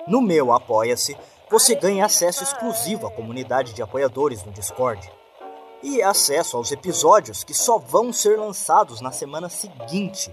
No 0.07 0.21
meu 0.21 0.53
Apoia-se, 0.53 1.17
você 1.49 1.75
ganha 1.75 2.07
acesso 2.07 2.43
exclusivo 2.43 3.07
à 3.07 3.11
comunidade 3.11 3.73
de 3.73 3.83
apoiadores 3.83 4.45
no 4.45 4.53
Discord. 4.53 5.11
e 5.83 6.01
acesso 6.01 6.57
aos 6.57 6.71
episódios 6.71 7.43
que 7.43 7.53
só 7.53 7.77
vão 7.77 8.13
ser 8.13 8.39
lançados 8.39 9.01
na 9.01 9.11
semana 9.11 9.49
seguinte. 9.49 10.33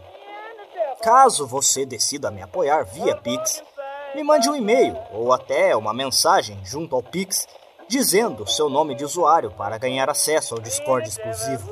Caso 1.01 1.47
você 1.47 1.88
decida 1.88 2.29
me 2.29 2.41
apoiar 2.41 2.84
via 2.84 3.15
Pix, 3.15 3.63
me 4.13 4.23
mande 4.23 4.47
um 4.47 4.55
e-mail 4.55 4.95
ou 5.12 5.34
até 5.34 5.75
uma 5.75 5.91
mensagem 5.91 6.60
junto 6.63 6.95
ao 6.95 7.01
Pix 7.01 7.47
dizendo 7.88 8.45
seu 8.45 8.69
nome 8.69 8.93
de 8.93 9.03
usuário 9.03 9.49
para 9.49 9.79
ganhar 9.79 10.08
acesso 10.08 10.53
ao 10.53 10.62
Discord 10.62 11.10
exclusivo. 11.10 11.67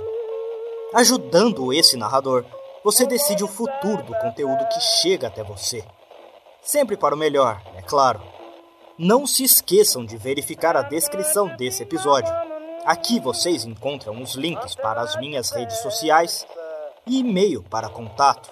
Ajudando 0.94 1.72
esse 1.72 1.96
narrador, 1.98 2.46
você 2.84 3.06
decide 3.06 3.44
o 3.44 3.48
futuro 3.48 4.02
do 4.02 4.18
conteúdo 4.18 4.68
que 4.70 4.80
chega 4.80 5.28
até 5.28 5.44
você. 5.44 5.84
Sempre 6.64 6.98
para 6.98 7.14
o 7.14 7.18
melhor, 7.18 7.62
claro. 7.88 8.22
Não 8.98 9.26
se 9.26 9.44
esqueçam 9.44 10.06
de 10.06 10.18
verificar 10.18 10.76
a 10.76 10.82
descrição 10.82 11.56
desse 11.56 11.84
episódio. 11.84 12.34
Aqui 12.86 13.20
vocês 13.20 13.64
encontram 13.64 14.22
os 14.22 14.36
links 14.36 14.76
para 14.76 15.02
as 15.02 15.16
minhas 15.18 15.52
redes 15.52 15.78
sociais 15.80 16.46
e 17.06 17.20
e-mail 17.20 17.64
para 17.64 17.90
contato, 17.90 18.50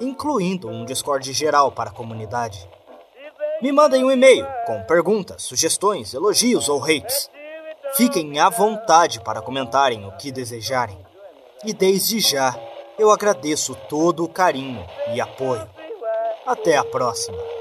incluindo 0.00 0.68
um 0.68 0.84
Discord 0.84 1.30
geral 1.32 1.70
para 1.70 1.90
a 1.90 1.92
comunidade. 1.92 2.68
Me 3.60 3.72
mandem 3.72 4.04
um 4.04 4.10
e-mail 4.10 4.46
com 4.66 4.82
perguntas, 4.84 5.42
sugestões, 5.42 6.12
elogios 6.12 6.68
ou 6.68 6.82
hates. 6.82 7.30
Fiquem 7.94 8.38
à 8.38 8.50
vontade 8.50 9.20
para 9.20 9.40
comentarem 9.40 10.06
o 10.06 10.12
que 10.16 10.30
desejarem. 10.30 10.98
E 11.64 11.72
desde 11.72 12.20
já, 12.20 12.54
eu 12.98 13.10
agradeço 13.10 13.74
todo 13.88 14.24
o 14.24 14.28
carinho 14.28 14.84
e 15.14 15.20
apoio. 15.20 15.68
Até 16.46 16.76
a 16.76 16.84
próxima! 16.84 17.55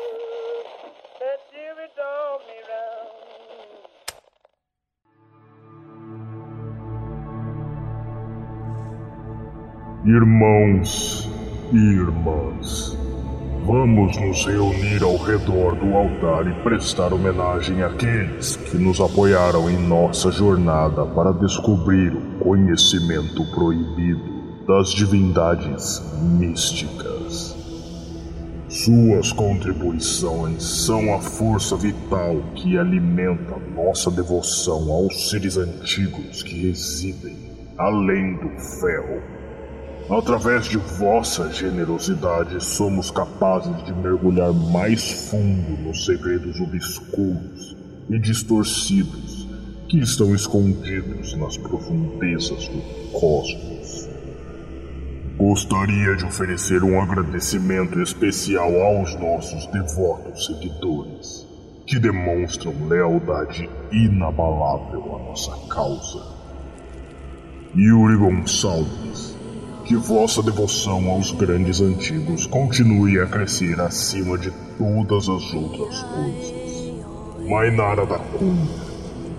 Irmãos 10.07 11.27
e 11.73 11.77
irmãs, 11.77 12.95
vamos 13.65 14.15
nos 14.21 14.45
reunir 14.45 15.01
ao 15.01 15.17
redor 15.17 15.73
do 15.77 15.95
altar 15.95 16.45
e 16.45 16.53
prestar 16.61 17.11
homenagem 17.11 17.81
àqueles 17.81 18.55
que 18.55 18.77
nos 18.77 19.01
apoiaram 19.01 19.67
em 19.67 19.77
nossa 19.77 20.31
jornada 20.31 21.07
para 21.07 21.31
descobrir 21.31 22.13
o 22.13 22.37
conhecimento 22.37 23.43
proibido 23.55 24.63
das 24.67 24.91
divindades 24.91 26.03
místicas. 26.21 27.55
Suas 28.69 29.31
contribuições 29.31 30.63
são 30.85 31.15
a 31.15 31.19
força 31.19 31.75
vital 31.75 32.43
que 32.53 32.77
alimenta 32.77 33.57
nossa 33.75 34.11
devoção 34.11 34.91
aos 34.91 35.31
seres 35.31 35.57
antigos 35.57 36.43
que 36.43 36.67
residem 36.67 37.55
além 37.77 38.35
do 38.35 38.49
ferro. 38.59 39.34
Através 40.09 40.67
de 40.67 40.77
vossa 40.77 41.51
generosidade, 41.51 42.63
somos 42.63 43.09
capazes 43.09 43.83
de 43.85 43.93
mergulhar 43.93 44.53
mais 44.53 45.29
fundo 45.29 45.81
nos 45.81 46.05
segredos 46.05 46.59
obscuros 46.59 47.75
e 48.07 48.19
distorcidos 48.19 49.47
que 49.89 49.99
estão 49.99 50.35
escondidos 50.35 51.35
nas 51.35 51.57
profundezas 51.57 52.67
do 52.67 52.81
cosmos. 53.19 54.07
Gostaria 55.37 56.15
de 56.15 56.25
oferecer 56.25 56.83
um 56.83 57.01
agradecimento 57.01 57.99
especial 57.99 58.79
aos 58.79 59.19
nossos 59.19 59.65
devotos 59.67 60.45
seguidores, 60.45 61.47
que 61.87 61.97
demonstram 61.97 62.87
lealdade 62.87 63.67
inabalável 63.91 65.15
à 65.15 65.29
nossa 65.29 65.51
causa. 65.67 66.23
Yuri 67.75 68.17
Gonçalves, 68.17 69.34
que 69.85 69.95
vossa 69.95 70.41
devoção 70.41 71.11
aos 71.11 71.31
grandes 71.31 71.79
antigos 71.79 72.47
continue 72.47 73.19
a 73.19 73.27
crescer 73.27 73.79
acima 73.79 74.35
de 74.35 74.51
todas 74.79 75.29
as 75.29 75.53
outras 75.53 76.01
coisas. 76.01 77.47
Mainara 77.47 78.03
da 78.03 78.17
Cunha, 78.17 78.67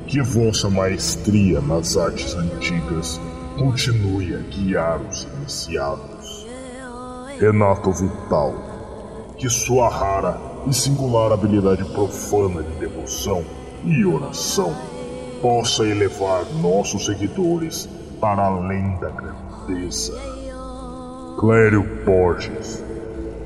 que 0.07 0.23
vossa 0.23 0.71
maestria 0.71 1.61
nas 1.61 1.97
artes 1.97 2.33
antigas 2.35 3.21
continue 3.59 4.37
a 4.37 4.39
guiar 4.39 5.01
os 5.01 5.27
iniciados. 5.37 6.47
Renato 7.41 7.91
Vital, 7.91 8.55
que 9.37 9.51
sua 9.51 9.89
rara 9.89 10.41
e 10.69 10.73
singular 10.73 11.33
habilidade 11.33 11.85
profana 11.87 12.63
de 12.63 12.79
devoção 12.79 13.45
e 13.85 14.05
oração 14.05 14.75
possa 15.43 15.85
elevar 15.85 16.45
nossos 16.63 17.05
seguidores 17.05 17.89
para 18.21 18.47
além 18.47 18.97
da 18.99 19.11
grandeza. 19.11 20.36
Clério 21.39 21.85
Borges, 22.03 22.83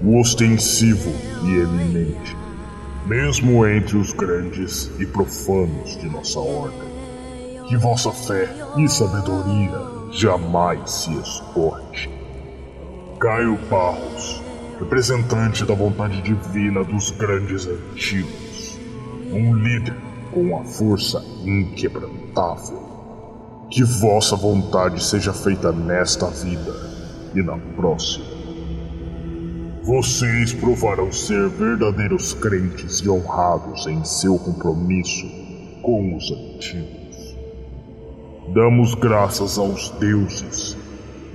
o 0.00 0.20
ostensivo 0.20 1.11
e 1.42 1.59
eminente, 1.59 2.37
mesmo 3.05 3.66
entre 3.66 3.96
os 3.96 4.12
grandes 4.12 4.88
e 5.00 5.05
profanos 5.05 5.96
de 5.96 6.09
nossa 6.09 6.38
ordem. 6.38 6.88
Que 7.66 7.76
vossa 7.76 8.12
fé 8.12 8.48
e 8.76 8.88
sabedoria 8.88 9.72
jamais 10.12 10.88
se 10.88 11.12
exporte. 11.14 12.09
Caio 13.18 13.59
Barros, 13.68 14.40
representante 14.79 15.64
da 15.64 15.74
vontade 15.74 16.22
divina 16.22 16.85
dos 16.85 17.11
grandes 17.11 17.66
antigos, 17.66 18.79
um 19.33 19.53
líder 19.53 19.96
com 20.33 20.57
a 20.57 20.64
força 20.64 21.24
inquebrantável. 21.44 22.88
Que 23.68 23.83
vossa 23.83 24.37
vontade 24.37 25.03
seja 25.03 25.33
feita 25.33 25.72
nesta 25.72 26.29
vida 26.29 26.99
e 27.35 27.43
na 27.43 27.57
próxima. 27.77 28.40
Vocês 29.83 30.53
provarão 30.53 31.11
ser 31.11 31.49
verdadeiros 31.49 32.35
crentes 32.35 32.99
e 32.99 33.09
honrados 33.09 33.87
em 33.87 34.05
seu 34.05 34.38
compromisso 34.38 35.27
com 35.83 36.16
os 36.16 36.31
antigos. 36.31 37.37
Damos 38.55 38.95
graças 38.95 39.59
aos 39.59 39.88
deuses 39.99 40.77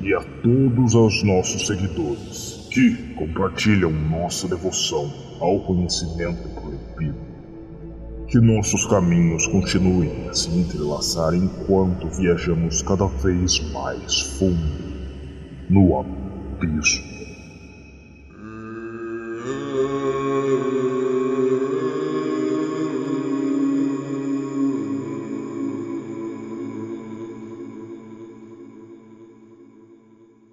e 0.01 0.13
a 0.13 0.21
todos 0.43 0.93
os 0.93 1.23
nossos 1.23 1.65
seguidores 1.65 2.67
que 2.71 3.15
compartilham 3.15 3.91
nossa 3.91 4.47
devoção 4.47 5.11
ao 5.39 5.61
conhecimento 5.61 6.47
proibido. 6.49 7.17
Que 8.27 8.39
nossos 8.39 8.85
caminhos 8.85 9.47
continuem 9.47 10.29
a 10.29 10.33
se 10.33 10.49
entrelaçar 10.49 11.33
enquanto 11.33 12.07
viajamos 12.09 12.81
cada 12.81 13.07
vez 13.07 13.59
mais 13.71 14.21
fundo 14.21 14.84
no 15.69 15.99
abismo. 15.99 17.14